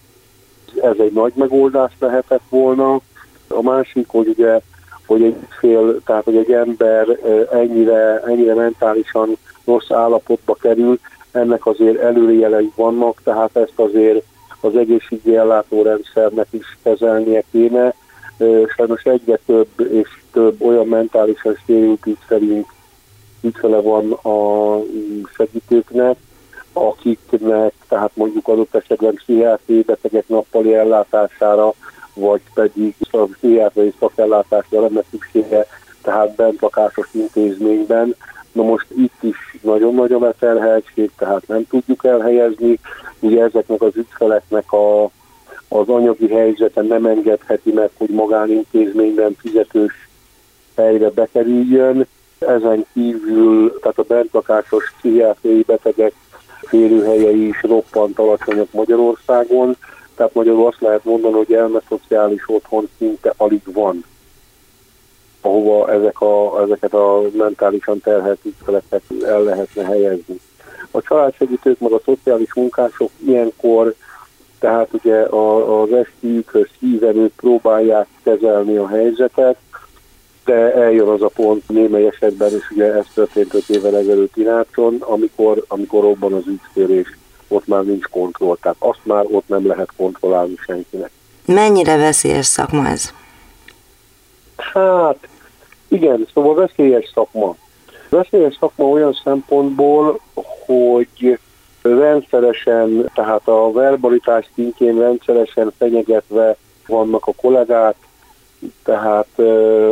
[0.82, 3.00] Ez egy nagy megoldás lehetett volna.
[3.48, 4.60] A másik, hogy ugye
[5.06, 7.08] hogy egy fél, tehát hogy egy ember
[7.52, 11.00] ennyire, ennyire mentálisan rossz állapotba kerül,
[11.32, 14.24] ennek azért előjelei vannak, tehát ezt azért
[14.64, 17.94] az egészségügyi ellátórendszernek is kezelnie kéne.
[18.76, 22.74] Sajnos egyre több és több olyan mentálisan sérült ügyfelünk,
[23.42, 24.80] ügyfele van a
[25.36, 26.18] segítőknek,
[26.74, 31.74] akiknek, tehát mondjuk adott esetben pszichiátri betegek nappali ellátására
[32.14, 35.66] vagy pedig a pszichiátriai szakellátásra lenne szüksége,
[36.02, 38.16] tehát bentlakásos intézményben.
[38.54, 42.80] Na most itt is nagyon nagy a beterheltség, tehát nem tudjuk elhelyezni.
[43.20, 45.04] Ugye ezeknek az ügyfeleknek a,
[45.68, 50.10] az anyagi helyzete nem engedheti meg, hogy magánintézményben fizetős
[50.76, 52.08] helyre bekerüljön.
[52.40, 56.14] Ezen kívül, tehát a bentlakásos pszichiátriai betegek
[56.62, 59.76] férőhelyei is roppant alacsonyak Magyarországon,
[60.16, 64.04] tehát magyarul azt lehet mondani, hogy elmeszociális otthon szinte alig van,
[65.46, 70.40] ahova ezek a, ezeket a mentálisan terhelt ügyfeleket el lehetne helyezni.
[70.92, 73.96] A családsegítők, meg a szociális munkások ilyenkor,
[74.60, 79.58] tehát ugye az esküjükhöz hívenőt próbálják kezelni a helyzetet,
[80.46, 84.98] de eljön az a pont némely esetben, és ugye ez történt 5 évvel ezelőtt Inácson,
[85.00, 89.90] amikor, amikor robban az ügyférés ott már nincs kontroll, tehát azt már ott nem lehet
[89.98, 91.12] kontrollálni senkinek.
[91.46, 93.14] Mennyire veszélyes szakma ez?
[94.74, 95.28] Hát,
[95.88, 97.56] igen, szóval veszélyes szakma.
[98.10, 100.20] Veszélyes szakma olyan szempontból,
[100.66, 101.40] hogy
[101.82, 106.56] rendszeresen, tehát a verbalitás szintjén rendszeresen fenyegetve
[106.88, 107.96] vannak a kollégák,
[108.84, 109.40] tehát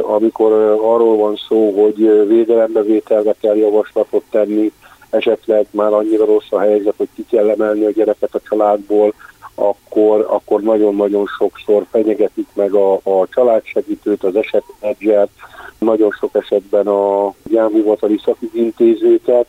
[0.01, 4.71] amikor arról van szó, hogy védelembevételre kell javaslatot tenni,
[5.09, 9.13] esetleg már annyira rossz a helyzet, hogy ki kell emelni a gyereket a családból,
[9.55, 15.29] akkor, akkor nagyon-nagyon sokszor fenyegetik meg a, a családsegítőt, az esetmenedzsert,
[15.79, 19.47] nagyon sok esetben a gyámhivatali szakügyintézőket,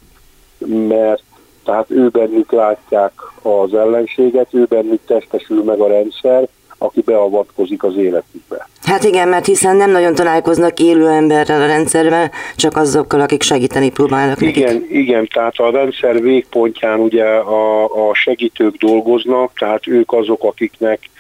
[0.67, 1.23] mert
[1.65, 3.13] tehát ő bennük látják
[3.43, 6.49] az ellenséget, ő bennük testesül meg a rendszer,
[6.83, 8.69] aki beavatkozik az életükbe.
[8.83, 13.91] Hát igen, mert hiszen nem nagyon találkoznak élő emberrel a rendszerben, csak azokkal, akik segíteni
[13.91, 14.91] próbálnak Igen, nekik.
[14.91, 21.11] igen, tehát a rendszer végpontján ugye a, a segítők dolgoznak, tehát ők azok, akiknek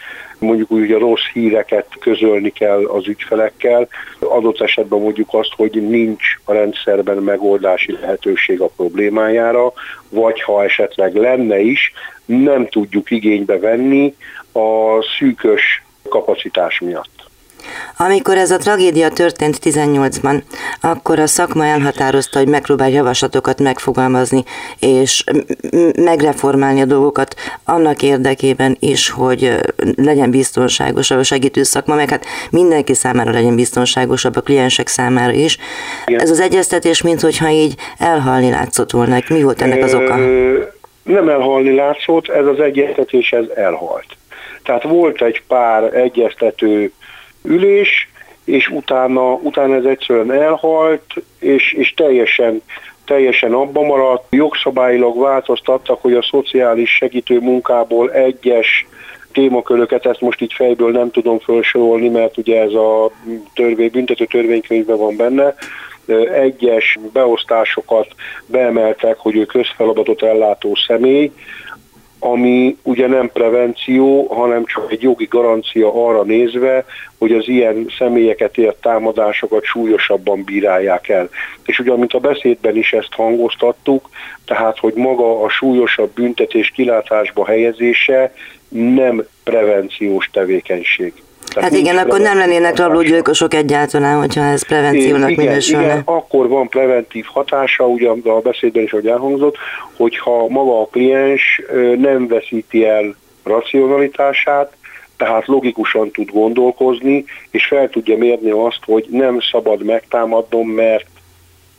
[0.42, 6.24] mondjuk úgy a rossz híreket közölni kell az ügyfelekkel, adott esetben mondjuk azt, hogy nincs
[6.44, 9.72] a rendszerben megoldási lehetőség a problémájára,
[10.08, 11.92] vagy ha esetleg lenne is,
[12.24, 14.14] nem tudjuk igénybe venni
[14.52, 17.21] a szűkös kapacitás miatt.
[17.96, 20.42] Amikor ez a tragédia történt 18-ban,
[20.80, 24.44] akkor a szakma elhatározta, hogy megpróbál javaslatokat megfogalmazni,
[24.78, 25.24] és
[25.96, 29.54] megreformálni a dolgokat annak érdekében is, hogy
[29.96, 35.58] legyen biztonságosabb a segítő szakma, meg hát mindenki számára legyen biztonságosabb, a kliensek számára is.
[36.06, 36.20] Igen.
[36.20, 39.18] Ez az egyeztetés, mintha így elhalni látszott volna.
[39.28, 40.16] Mi volt ennek az oka?
[41.02, 44.06] Nem elhalni látszott, ez az egyeztetés, ez elhalt.
[44.62, 46.92] Tehát volt egy pár egyeztető
[47.44, 48.10] ülés,
[48.44, 52.62] és utána, utána ez egyszerűen elhalt, és, és teljesen,
[53.04, 54.26] teljesen abba maradt.
[54.30, 58.86] Jogszabályilag változtattak, hogy a szociális segítő munkából egyes
[59.32, 63.10] témaköröket, ezt most így fejből nem tudom felsorolni, mert ugye ez a
[63.54, 65.54] törvény, büntető törvénykönyvben van benne,
[66.34, 68.06] egyes beosztásokat
[68.46, 71.32] beemeltek, hogy ő közfeladatot ellátó személy,
[72.24, 76.84] ami ugye nem prevenció, hanem csak egy jogi garancia arra nézve,
[77.18, 81.28] hogy az ilyen személyeket ért támadásokat súlyosabban bírálják el.
[81.64, 84.08] És ugye, mint a beszédben is ezt hangoztattuk,
[84.44, 88.34] tehát, hogy maga a súlyosabb büntetés kilátásba helyezése
[88.68, 91.12] nem prevenciós tevékenység.
[91.54, 95.84] Tehát hát igen, akkor nem lennének rablógyilkosok egyáltalán, hogyha ez prevenciónak igen, minősülne.
[95.84, 99.56] Igen, akkor van preventív hatása, ugye a beszédben is, hogy elhangzott,
[99.96, 101.62] hogyha maga a kliens
[101.98, 104.72] nem veszíti el racionalitását,
[105.16, 111.06] tehát logikusan tud gondolkozni, és fel tudja mérni azt, hogy nem szabad megtámadnom, mert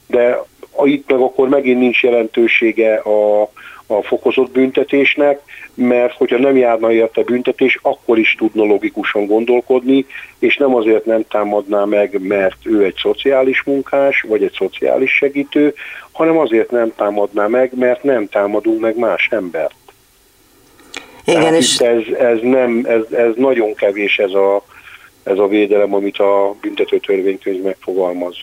[0.08, 0.42] de
[0.84, 3.50] itt meg akkor megint nincs jelentősége a,
[3.88, 5.41] a fokozott büntetésnek,
[5.74, 10.06] mert hogyha nem járna érte büntetés, akkor is tudna logikusan gondolkodni,
[10.39, 15.74] és nem azért nem támadná meg, mert ő egy szociális munkás, vagy egy szociális segítő,
[16.12, 19.76] hanem azért nem támadná meg, mert nem támadunk meg más embert.
[21.26, 21.78] Igen, Tehát és...
[21.78, 24.65] ez, ez, nem, ez, ez nagyon kevés ez a,
[25.24, 28.36] ez a védelem, amit a büntető törvénykönyv megfogalmaz.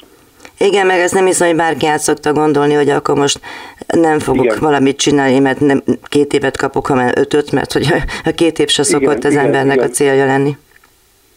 [0.64, 3.40] Igen, meg ez nem hiszem, hogy bárki át szokta gondolni, hogy akkor most
[3.86, 4.58] nem fogok igen.
[4.60, 7.86] valamit csinálni, mert nem két évet kapok, hanem ötöt, mert hogy
[8.24, 9.88] a két év se szokott igen, az igen, embernek igen.
[9.88, 10.56] a célja lenni.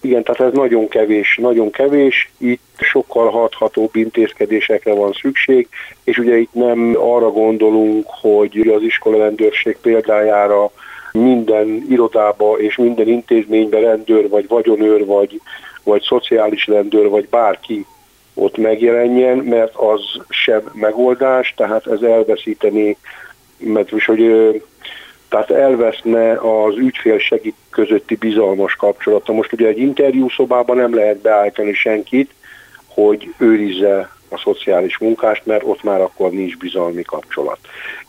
[0.02, 2.32] Igen, tehát ez nagyon kevés, nagyon kevés.
[2.38, 5.68] Itt sokkal hathatóbb intézkedésekre van szükség,
[6.04, 10.72] és ugye itt nem arra gondolunk, hogy az iskola rendőrség példájára
[11.12, 15.42] minden irodába és minden intézménybe rendőr, vagy vagyonőr, vagy,
[15.84, 17.86] vagy szociális rendőr, vagy bárki
[18.34, 22.98] ott megjelenjen, mert az sem megoldás, tehát ez elveszíteni,
[23.58, 24.22] mert is, hogy
[25.30, 29.34] tehát elveszne az ügyfél segít közötti bizalmas kapcsolata.
[29.34, 32.34] Most ugye egy interjú szobában nem lehet beállítani senkit,
[32.88, 37.60] hogy őrizze a szociális munkást, mert ott már akkor nincs bizalmi kapcsolat.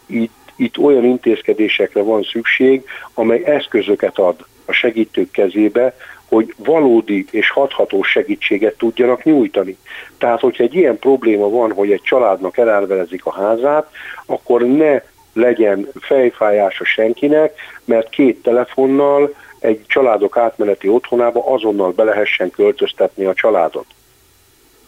[0.07, 2.85] Itt, itt olyan intézkedésekre van szükség,
[3.15, 5.97] amely eszközöket ad a segítők kezébe,
[6.35, 9.77] hogy valódi és hatható segítséget tudjanak nyújtani.
[10.19, 13.91] Tehát, hogyha egy ilyen probléma van, hogy egy családnak elárverezik a házát,
[14.27, 15.01] akkor ne
[15.33, 23.35] legyen fejfájása senkinek, mert két telefonnal egy családok átmeneti otthonába azonnal be lehessen költöztetni a
[23.35, 23.87] családot.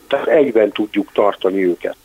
[0.09, 1.97] Tehát egyben tudjuk tartani őket.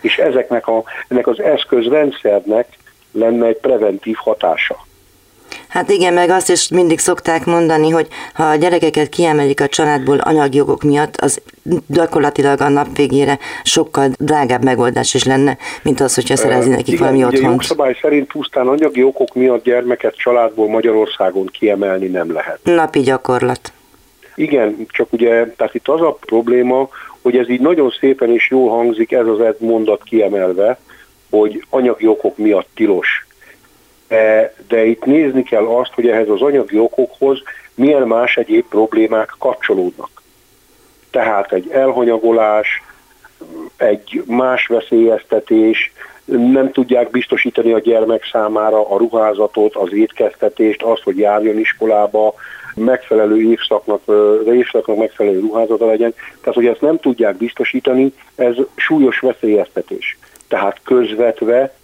[0.00, 2.68] És ezeknek a, ennek az eszközrendszernek
[3.12, 4.85] lenne egy preventív hatása.
[5.68, 10.18] Hát igen, meg azt is mindig szokták mondani, hogy ha a gyerekeket kiemelik a családból
[10.18, 11.40] anyagi jogok miatt, az
[11.86, 16.98] gyakorlatilag a nap végére sokkal drágább megoldás is lenne, mint az, hogyha szerezni nekik igen,
[16.98, 17.46] valami otthont.
[17.46, 22.58] A jogszabály szerint pusztán anyagi okok miatt gyermeket családból Magyarországon kiemelni nem lehet.
[22.62, 23.72] Napi gyakorlat.
[24.34, 26.88] Igen, csak ugye, tehát itt az a probléma,
[27.22, 30.78] hogy ez így nagyon szépen és jól hangzik, ez az egy mondat kiemelve,
[31.30, 33.25] hogy anyagi okok miatt tilos
[34.08, 37.42] de, de itt nézni kell azt, hogy ehhez az anyagi okokhoz
[37.74, 40.22] milyen más egyéb problémák kapcsolódnak.
[41.10, 42.82] Tehát egy elhanyagolás,
[43.76, 45.92] egy más veszélyeztetés,
[46.24, 52.34] nem tudják biztosítani a gyermek számára a ruházatot, az étkeztetést, azt, hogy járjon iskolába,
[52.74, 54.02] megfelelő évszaknak,
[54.46, 56.14] évszaknak megfelelő ruházata legyen.
[56.40, 60.18] Tehát, hogy ezt nem tudják biztosítani, ez súlyos veszélyeztetés.
[60.48, 61.74] Tehát közvetve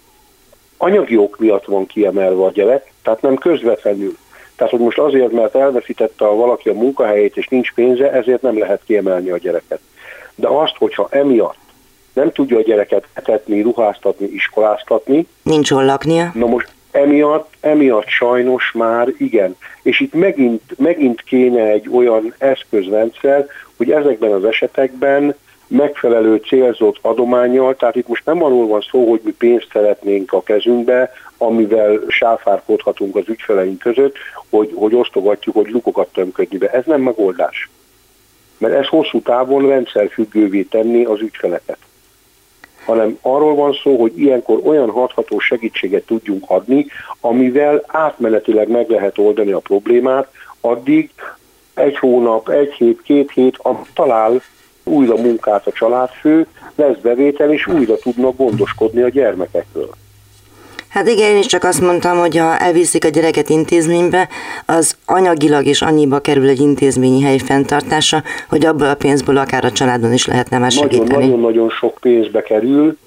[0.83, 4.17] anyagi ok miatt van kiemelve a gyerek, tehát nem közvetlenül.
[4.55, 8.57] Tehát, hogy most azért, mert elveszítette a valaki a munkahelyét és nincs pénze, ezért nem
[8.57, 9.79] lehet kiemelni a gyereket.
[10.35, 11.57] De azt, hogyha emiatt
[12.13, 15.27] nem tudja a gyereket etetni, ruháztatni, iskoláztatni.
[15.41, 16.31] Nincs hol laknia.
[16.33, 19.55] Na most emiatt, emiatt sajnos már igen.
[19.81, 23.45] És itt megint, megint kéne egy olyan eszközrendszer,
[23.77, 25.35] hogy ezekben az esetekben
[25.73, 30.43] megfelelő célzott adományjal, tehát itt most nem arról van szó, hogy mi pénzt szeretnénk a
[30.43, 34.15] kezünkbe, amivel sáfárkodhatunk az ügyfeleink között,
[34.49, 36.71] hogy, hogy osztogatjuk, hogy lukokat tömködni be.
[36.71, 37.69] Ez nem megoldás.
[38.57, 41.77] Mert ez hosszú távon rendszerfüggővé tenni az ügyfeleket.
[42.85, 46.85] Hanem arról van szó, hogy ilyenkor olyan hatható segítséget tudjunk adni,
[47.19, 50.27] amivel átmenetileg meg lehet oldani a problémát,
[50.61, 51.09] addig
[51.73, 53.59] egy hónap, egy hét, két hét,
[53.93, 54.41] talál
[54.83, 59.89] újra munkát a családfő, lesz bevétel, és újra tudnak gondoskodni a gyermekekről.
[60.89, 64.29] Hát igen, én is csak azt mondtam, hogy ha elviszik a gyereket intézménybe,
[64.65, 69.71] az anyagilag is annyiba kerül egy intézményi hely fenntartása, hogy abból a pénzből akár a
[69.71, 71.25] családon is lehetne már segíteni.
[71.25, 72.97] Nagyon-nagyon sok pénzbe kerül,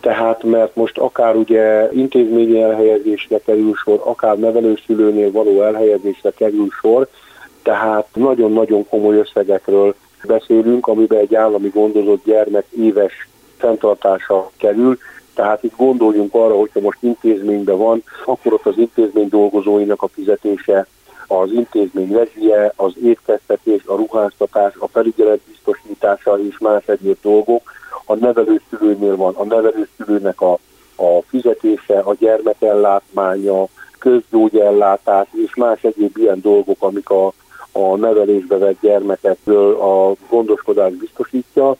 [0.00, 7.08] tehát mert most akár ugye intézményi elhelyezésre kerül sor, akár nevelőszülőnél való elhelyezésre kerül sor,
[7.62, 9.94] tehát nagyon-nagyon komoly összegekről
[10.26, 14.98] beszélünk, amiben egy állami gondozott gyermek éves fenntartása kerül,
[15.34, 20.86] tehát itt gondoljunk arra, hogyha most intézményben van, akkor ott az intézmény dolgozóinak a fizetése,
[21.26, 27.70] az intézmény rezsie, az étkeztetés, a ruháztatás, a felügyelet biztosítása és más egyéb dolgok,
[28.04, 30.52] a nevelőszülőnél van, a nevelőszülőnek a,
[30.96, 33.66] a fizetése, a gyermekellátmánya,
[33.98, 37.32] közgyógyellátás és más egyéb ilyen dolgok, amik a,
[37.72, 41.76] a nevelésbe vett gyermekekről a gondoskodás biztosítja.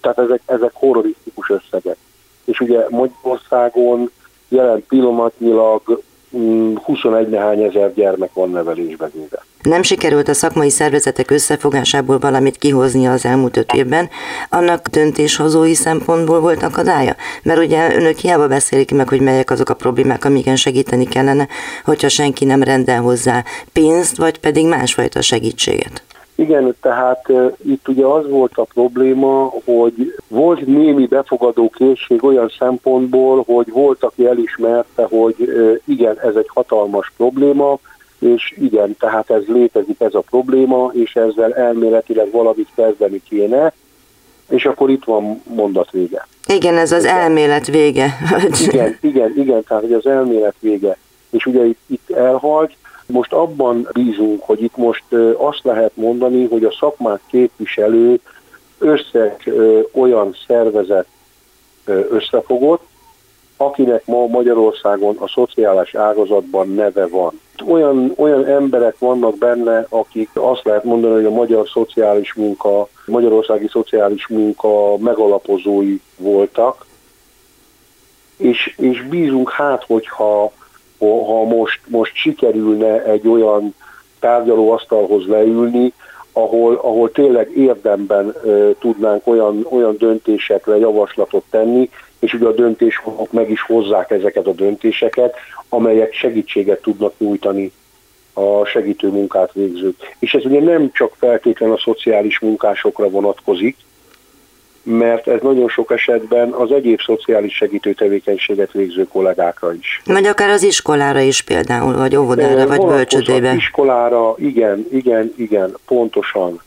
[0.00, 1.96] Tehát ezek, ezek horrorisztikus összegek.
[2.44, 4.10] És ugye Magyarországon
[4.48, 9.42] jelen pillanatnyilag 21 mm, nehány ezer gyermek van nevelésbe véve.
[9.62, 14.08] Nem sikerült a szakmai szervezetek összefogásából valamit kihozni az elmúlt öt évben,
[14.48, 17.16] annak döntéshozói szempontból volt akadálya?
[17.42, 21.48] Mert ugye önök hiába beszélik meg, hogy melyek azok a problémák, amiken segíteni kellene,
[21.84, 26.02] hogyha senki nem rendel hozzá pénzt, vagy pedig másfajta segítséget.
[26.40, 27.32] Igen, tehát
[27.64, 34.04] itt ugye az volt a probléma, hogy volt némi befogadó készség olyan szempontból, hogy volt,
[34.04, 35.36] aki elismerte, hogy
[35.84, 37.78] igen, ez egy hatalmas probléma,
[38.18, 43.72] és igen, tehát ez létezik ez a probléma, és ezzel elméletileg valamit kezdeni kéne,
[44.48, 46.26] és akkor itt van mondat vége.
[46.46, 47.16] Igen, ez az igen.
[47.16, 48.16] elmélet vége.
[48.68, 50.96] igen, igen, igen, tehát hogy az elmélet vége.
[51.30, 52.72] És ugye itt, itt elhalt,
[53.08, 55.04] most abban bízunk, hogy itt most
[55.36, 58.20] azt lehet mondani, hogy a szakmát képviselő
[58.78, 59.48] összes
[59.92, 61.06] olyan szervezet
[61.84, 62.82] összefogott,
[63.56, 67.40] akinek ma Magyarországon a szociális ágazatban neve van.
[67.66, 73.68] Olyan, olyan emberek vannak benne, akik azt lehet mondani, hogy a magyar szociális munka, magyarországi
[73.68, 76.86] szociális munka megalapozói voltak,
[78.36, 80.52] és, és bízunk hát, hogyha
[80.98, 83.74] ha most, most sikerülne egy olyan
[84.18, 85.92] tárgyalóasztalhoz leülni,
[86.32, 93.32] ahol, ahol tényleg érdemben e, tudnánk olyan, olyan döntésekre javaslatot tenni, és ugye a döntéshozók
[93.32, 95.34] meg is hozzák ezeket a döntéseket,
[95.68, 97.72] amelyek segítséget tudnak nyújtani
[98.32, 99.96] a segítő munkát végzők.
[100.18, 103.76] És ez ugye nem csak feltétlenül a szociális munkásokra vonatkozik,
[104.82, 110.02] mert ez nagyon sok esetben az egyéb szociális segítő tevékenységet végző kollégákra is.
[110.04, 113.54] Vagy akár az iskolára is például, vagy óvodára, vagy bölcsödébe.
[113.54, 116.60] iskolára, igen, igen, igen, pontosan.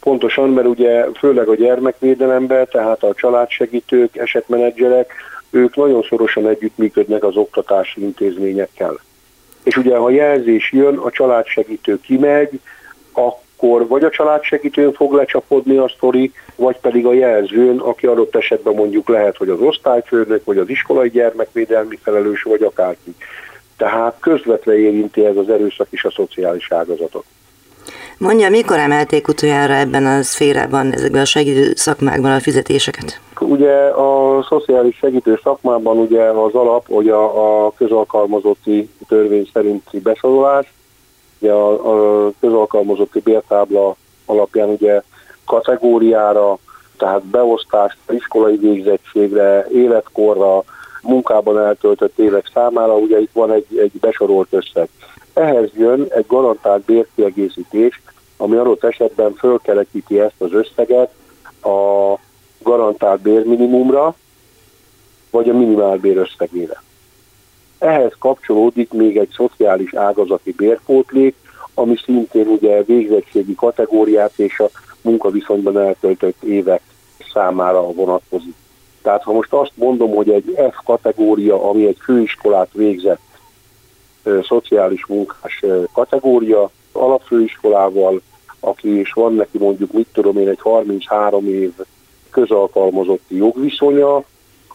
[0.00, 5.12] Pontosan, mert ugye főleg a gyermekvédelemben, tehát a családsegítők, esetmenedzserek,
[5.50, 9.00] ők nagyon szorosan együttműködnek az oktatási intézményekkel.
[9.62, 12.60] És ugye, ha jelzés jön, a családsegítő kimegy,
[13.58, 18.74] akkor vagy a családsegítőn fog lecsapodni a sztori, vagy pedig a jelzőn, aki adott esetben
[18.74, 23.14] mondjuk lehet, hogy az osztályfőnök, vagy az iskolai gyermekvédelmi felelős, vagy akárki.
[23.76, 27.24] Tehát közvetve érinti ez az erőszak is a szociális ágazatot.
[28.18, 33.20] Mondja, mikor emelték utoljára ebben a szférában, ezekben a segítő szakmákban a fizetéseket?
[33.40, 40.72] Ugye a szociális segítő szakmában ugye az alap, hogy a, a közalkalmazotti törvény szerinti besorolás,
[41.38, 45.02] ugye a, a közalkalmazotti bértábla alapján ugye
[45.44, 46.58] kategóriára,
[46.96, 50.64] tehát beosztás iskolai végzettségre, életkorra,
[51.02, 54.88] munkában eltöltött évek számára, ugye itt van egy, egy besorolt összeg.
[55.32, 58.02] Ehhez jön egy garantált bérkiegészítés,
[58.36, 61.12] ami adott esetben fölkelekíti ezt az összeget
[61.62, 62.14] a
[62.62, 64.14] garantált bérminimumra,
[65.30, 66.82] vagy a minimálbér összegére.
[67.78, 71.34] Ehhez kapcsolódik még egy szociális ágazati bérpótlék,
[71.74, 74.70] ami szintén ugye végzettségi kategóriát és a
[75.02, 76.80] munkaviszonyban eltöltött évek
[77.32, 78.54] számára vonatkozik.
[79.02, 83.20] Tehát ha most azt mondom, hogy egy F kategória, ami egy főiskolát végzett
[84.22, 88.20] ö, szociális munkás ö, kategória, alapfőiskolával,
[88.60, 91.72] aki is van neki mondjuk, mit tudom én, egy 33 év
[92.30, 94.16] közalkalmazotti jogviszonya,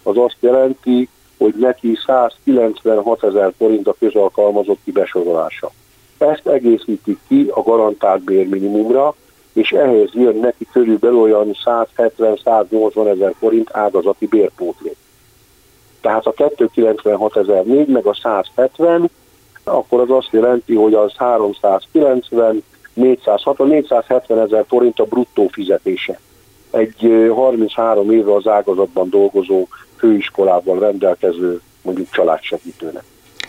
[0.04, 1.10] az azt jelenti,
[1.44, 5.72] hogy neki 196 ezer forint a közalkalmazotti besorolása.
[6.18, 9.16] Ezt egészítik ki a garantált bérminimumra,
[9.54, 14.96] és ehhez jön neki körülbelül olyan 170-180 ezer forint ágazati bérpótlék.
[16.02, 19.10] Tehát a 296 ezer négy meg a 170,
[19.64, 22.64] akkor az azt jelenti, hogy az 390,
[22.94, 26.20] 460, 470 ezer forint a bruttó fizetése.
[26.72, 29.68] Egy 33 éve az ágazatban dolgozó
[30.04, 33.04] főiskolával rendelkező mondjuk családsegítőnek.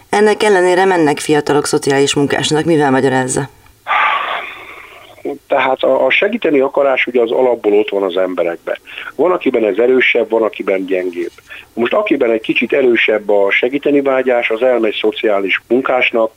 [0.09, 3.49] Ennek ellenére mennek fiatalok szociális munkásnak, mivel magyarázza?
[5.49, 8.77] Tehát a, a segíteni akarás ugye az alapból ott van az emberekben.
[9.15, 11.31] Van, akiben ez erősebb, van, akiben gyengébb.
[11.73, 16.33] Most akiben egy kicsit erősebb a segíteni vágyás, az elmegy szociális munkásnak,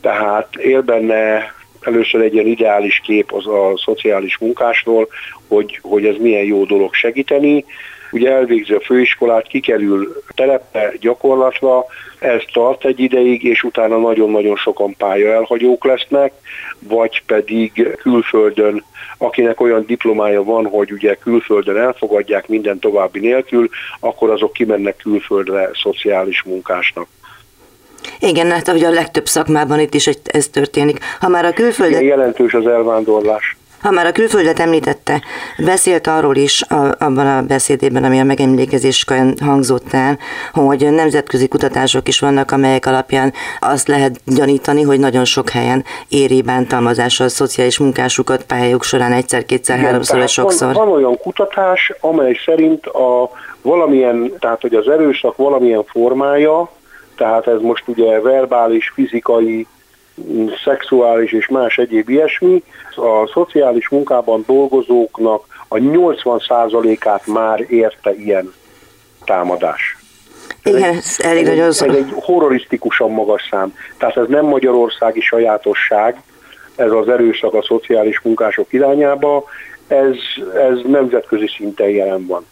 [0.00, 5.08] tehát él benne először egy ilyen ideális kép az a szociális munkásról,
[5.48, 7.64] hogy, hogy ez milyen jó dolog segíteni,
[8.16, 11.84] ugye elvégzi a főiskolát, kikerül telepre, gyakorlatra,
[12.18, 16.32] ez tart egy ideig, és utána nagyon-nagyon sokan pálya elhagyók lesznek,
[16.78, 18.84] vagy pedig külföldön,
[19.18, 23.68] akinek olyan diplomája van, hogy ugye külföldön elfogadják minden további nélkül,
[24.00, 27.06] akkor azok kimennek külföldre szociális munkásnak.
[28.20, 30.98] Igen, hát ahogy a legtöbb szakmában itt is ez történik.
[31.20, 32.00] Ha már a külföldet...
[32.00, 33.56] Igen, jelentős az elvándorlás.
[33.86, 35.22] Ha már a külföldet említette,
[35.64, 40.18] beszélt arról is a, abban a beszédében, ami a megemlékezéskön hangzott el,
[40.52, 46.42] hogy nemzetközi kutatások is vannak, amelyek alapján azt lehet gyanítani, hogy nagyon sok helyen éri
[46.42, 50.74] bántalmazással a szociális munkásukat pályájuk során egyszer, kétszer, Igen, háromszor vagy sokszor.
[50.74, 53.30] Van, van olyan kutatás, amely szerint a
[53.62, 56.70] valamilyen, tehát hogy az erőszak valamilyen formája,
[57.16, 59.66] tehát ez most ugye verbális, fizikai,
[60.64, 62.62] szexuális és más egyéb ilyesmi,
[62.94, 68.52] a szociális munkában dolgozóknak a 80%-át már érte ilyen
[69.24, 69.96] támadás.
[70.62, 73.74] Igen, ez elég nagyon ez, ez egy horrorisztikusan magas szám.
[73.98, 76.22] Tehát ez nem magyarországi sajátosság,
[76.76, 79.44] ez az erőszak a szociális munkások irányába,
[79.86, 80.16] ez,
[80.54, 82.46] ez nemzetközi szinten jelen van.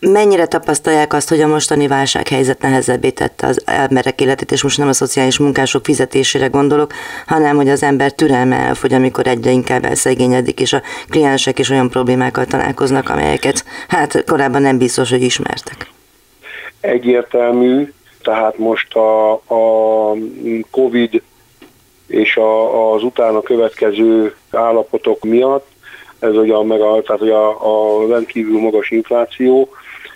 [0.00, 4.88] Mennyire tapasztalják azt, hogy a mostani válsághelyzet nehezebbé tette az emberek életét, és most nem
[4.88, 6.92] a szociális munkások fizetésére gondolok,
[7.26, 11.90] hanem hogy az ember türelme elfogy, amikor egyre inkább elszegényedik, és a kliensek is olyan
[11.90, 15.90] problémákkal találkoznak, amelyeket hát korábban nem biztos, hogy ismertek.
[16.80, 17.92] Egyértelmű,
[18.22, 20.14] tehát most a, a
[20.70, 21.22] COVID
[22.06, 25.66] és a, az utána következő állapotok miatt,
[26.18, 29.68] ez ugye meg a, tehát ugye a, a rendkívül magas infláció,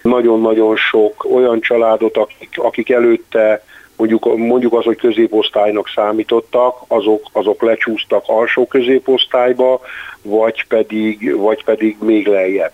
[0.03, 3.62] nagyon-nagyon sok olyan családot, akik, akik előtte
[3.96, 9.80] mondjuk, mondjuk az, hogy középosztálynak számítottak, azok, azok lecsúsztak alsó középosztályba,
[10.22, 12.72] vagy pedig, vagy pedig még lejjebb.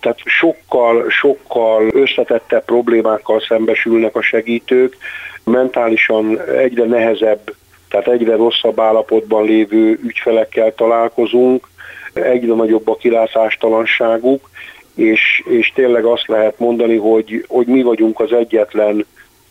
[0.00, 4.96] Tehát sokkal, sokkal összetette problémákkal szembesülnek a segítők,
[5.44, 7.54] mentálisan egyre nehezebb,
[7.88, 11.68] tehát egyre rosszabb állapotban lévő ügyfelekkel találkozunk,
[12.12, 14.50] egyre nagyobb a kilátástalanságuk,
[15.00, 19.06] és, és tényleg azt lehet mondani, hogy, hogy mi vagyunk az egyetlen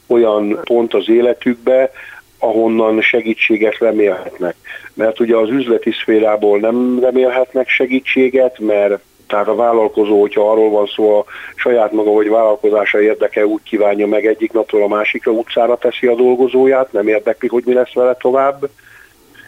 [0.08, 1.91] olyan pont az életükbe,
[2.39, 4.56] ahonnan segítséget remélhetnek.
[4.93, 10.86] Mert ugye az üzleti szférából nem remélhetnek segítséget, mert tehát a vállalkozó, hogyha arról van
[10.95, 11.26] szó, a
[11.56, 16.16] saját maga vagy vállalkozása érdeke úgy kívánja meg egyik napról a másikra utcára teszi a
[16.16, 18.70] dolgozóját, nem érdekli, hogy mi lesz vele tovább,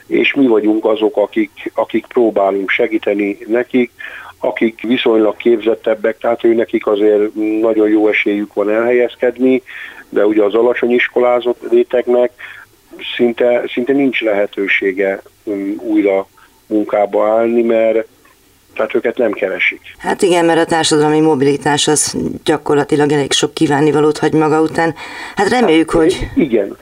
[0.08, 3.92] és mi vagyunk azok, akik, akik próbálunk segíteni nekik,
[4.42, 9.62] akik viszonylag képzettebbek, tehát ő nekik azért nagyon jó esélyük van elhelyezkedni,
[10.10, 12.32] de ugye az alacsony iskolázott rétegnek
[13.16, 16.28] szinte, szinte nincs lehetősége um, újra
[16.68, 18.08] munkába állni, mert
[18.76, 19.82] tehát őket nem keresik.
[19.98, 24.96] Hát igen, mert a társadalmi mobilitás az gyakorlatilag elég sok kívánivalót hagy maga után.
[25.36, 26.18] Hát reméljük, hát, hogy...
[26.36, 26.78] Igen.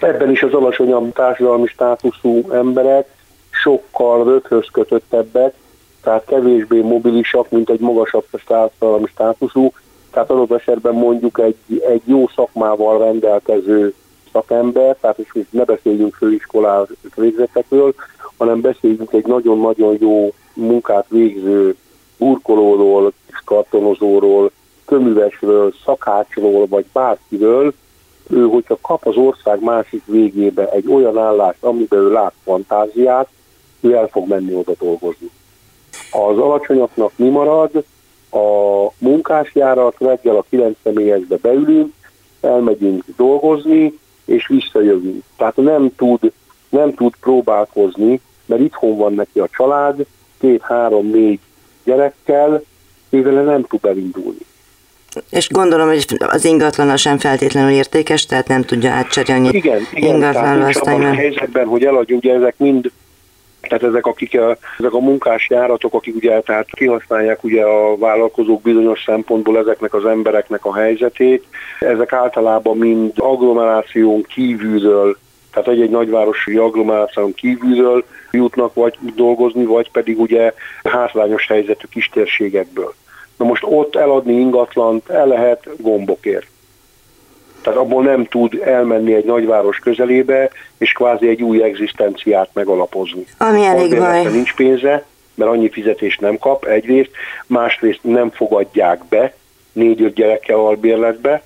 [0.00, 3.06] Ebben is az alacsonyabb társadalmi státuszú emberek
[3.50, 5.54] sokkal röghöz kötöttebbek,
[6.02, 9.72] tehát kevésbé mobilisak, mint egy magasabb társadalmi státuszú,
[10.10, 13.94] tehát adott esetben mondjuk egy, egy jó szakmával rendelkező
[14.32, 17.94] szakember, tehát és ne beszéljünk főiskolás végzetekről,
[18.36, 21.76] hanem beszéljünk egy nagyon-nagyon jó munkát végző
[22.18, 23.12] burkolóról,
[23.44, 24.50] kartonozóról,
[24.84, 27.72] köművesről, szakácsról, vagy bárkiről,
[28.28, 33.28] ő, hogyha kap az ország másik végébe egy olyan állást, amiben ő lát fantáziát,
[33.80, 35.30] ő el fog menni oda dolgozni.
[36.10, 37.84] Az alacsonyaknak mi marad?
[38.30, 41.92] A munkásjárat reggel a 9 személyesbe beülünk,
[42.40, 45.22] elmegyünk dolgozni, és visszajövünk.
[45.36, 46.32] Tehát nem tud,
[46.68, 50.06] nem tud próbálkozni, mert itthon van neki a család,
[50.40, 51.38] két, három, négy
[51.84, 52.62] gyerekkel,
[53.08, 54.38] mivel nem tud elindulni.
[55.30, 60.58] És gondolom, hogy az ingatlana sem feltétlenül értékes, tehát nem tudja átcserélni igen, igen, ingatlanra.
[60.58, 62.90] Tehát abban a helyzetben, hogy eladjuk, ugye ezek mind
[63.70, 68.62] tehát ezek, akik a, ezek a munkás járatok, akik ugye tehát kihasználják ugye a vállalkozók
[68.62, 71.44] bizonyos szempontból ezeknek az embereknek a helyzetét,
[71.80, 75.16] ezek általában mind agglomeráción kívülről
[75.52, 80.52] tehát egy-egy nagyvárosi agglomeráción kívülről jutnak vagy dolgozni, vagy pedig ugye
[80.84, 82.94] hátrányos helyzetű kistérségekből.
[83.36, 86.46] Na most ott eladni ingatlant el lehet gombokért.
[87.62, 93.24] Tehát abból nem tud elmenni egy nagyváros közelébe, és kvázi egy új egzisztenciát megalapozni.
[93.38, 94.22] Ami elég baj.
[94.22, 95.04] nincs pénze,
[95.34, 97.10] mert annyi fizetést nem kap egyrészt,
[97.46, 99.34] másrészt nem fogadják be
[99.72, 101.42] négy-öt gyerekkel albérletbe,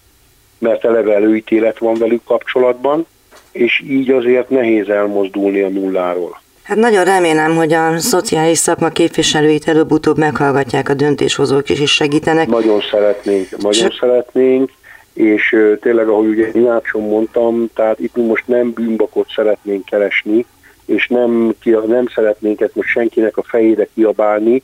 [0.58, 3.06] mert eleve előítélet van velük kapcsolatban,
[3.52, 6.42] és így azért nehéz elmozdulni a nulláról.
[6.62, 12.48] Hát nagyon remélem, hogy a szociális szakma képviselőit előbb-utóbb meghallgatják a döntéshozók is, és segítenek.
[12.48, 14.70] Nagyon szeretnénk, nagyon S- szeretnénk,
[15.14, 20.46] és tényleg, ahogy ugye Inácson mondtam, tehát itt mi most nem bűnbakot szeretnénk keresni,
[20.84, 21.54] és nem,
[21.86, 24.62] nem szeretnénk ezt most senkinek a fejére kiabálni,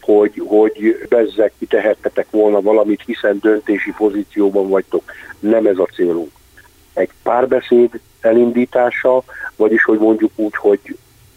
[0.00, 5.02] hogy, hogy bezzek, ki tehettetek volna valamit, hiszen döntési pozícióban vagytok.
[5.38, 6.30] Nem ez a célunk.
[6.92, 9.22] Egy párbeszéd elindítása,
[9.56, 10.80] vagyis hogy mondjuk úgy, hogy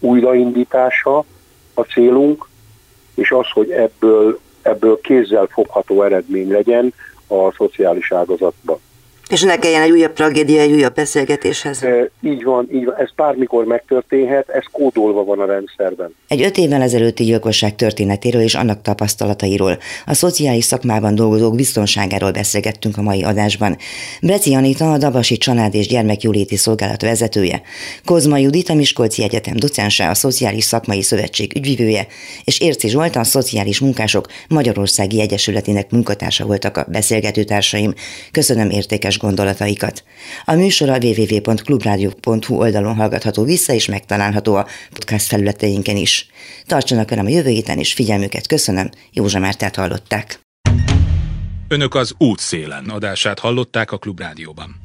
[0.00, 1.24] újraindítása
[1.74, 2.48] a célunk,
[3.14, 6.92] és az, hogy ebből, ebből kézzel fogható eredmény legyen
[7.30, 8.78] a szociális ágazatban.
[9.30, 11.82] És ne kelljen egy újabb tragédia, egy újabb beszélgetéshez.
[11.82, 16.14] E, így van, így van, ez bármikor megtörténhet, ez kódolva van a rendszerben.
[16.28, 22.96] Egy öt évvel ezelőtti gyilkosság történetéről és annak tapasztalatairól, a szociális szakmában dolgozók biztonságáról beszélgettünk
[22.96, 23.76] a mai adásban.
[24.22, 27.62] Breci Anita, a Dabasi Család és Gyermekjóléti Szolgálat vezetője,
[28.04, 32.06] Kozma Judit, a Miskolci Egyetem docense, a Szociális Szakmai Szövetség ügyvivője,
[32.44, 37.94] és Érci Zsolt, a Szociális Munkások Magyarországi Egyesületének munkatársa voltak a beszélgető társaim.
[38.30, 40.04] Köszönöm értékes gondolataikat.
[40.44, 46.26] A műsor a www.clubradio.hu oldalon hallgatható vissza, és megtalálható a podcast felületeinken is.
[46.66, 50.40] Tartsanak velem a jövő héten, és figyelmüket köszönöm, Józsa Mártát hallották.
[51.68, 54.80] Önök az útszélen adását hallották a Klubrádióban.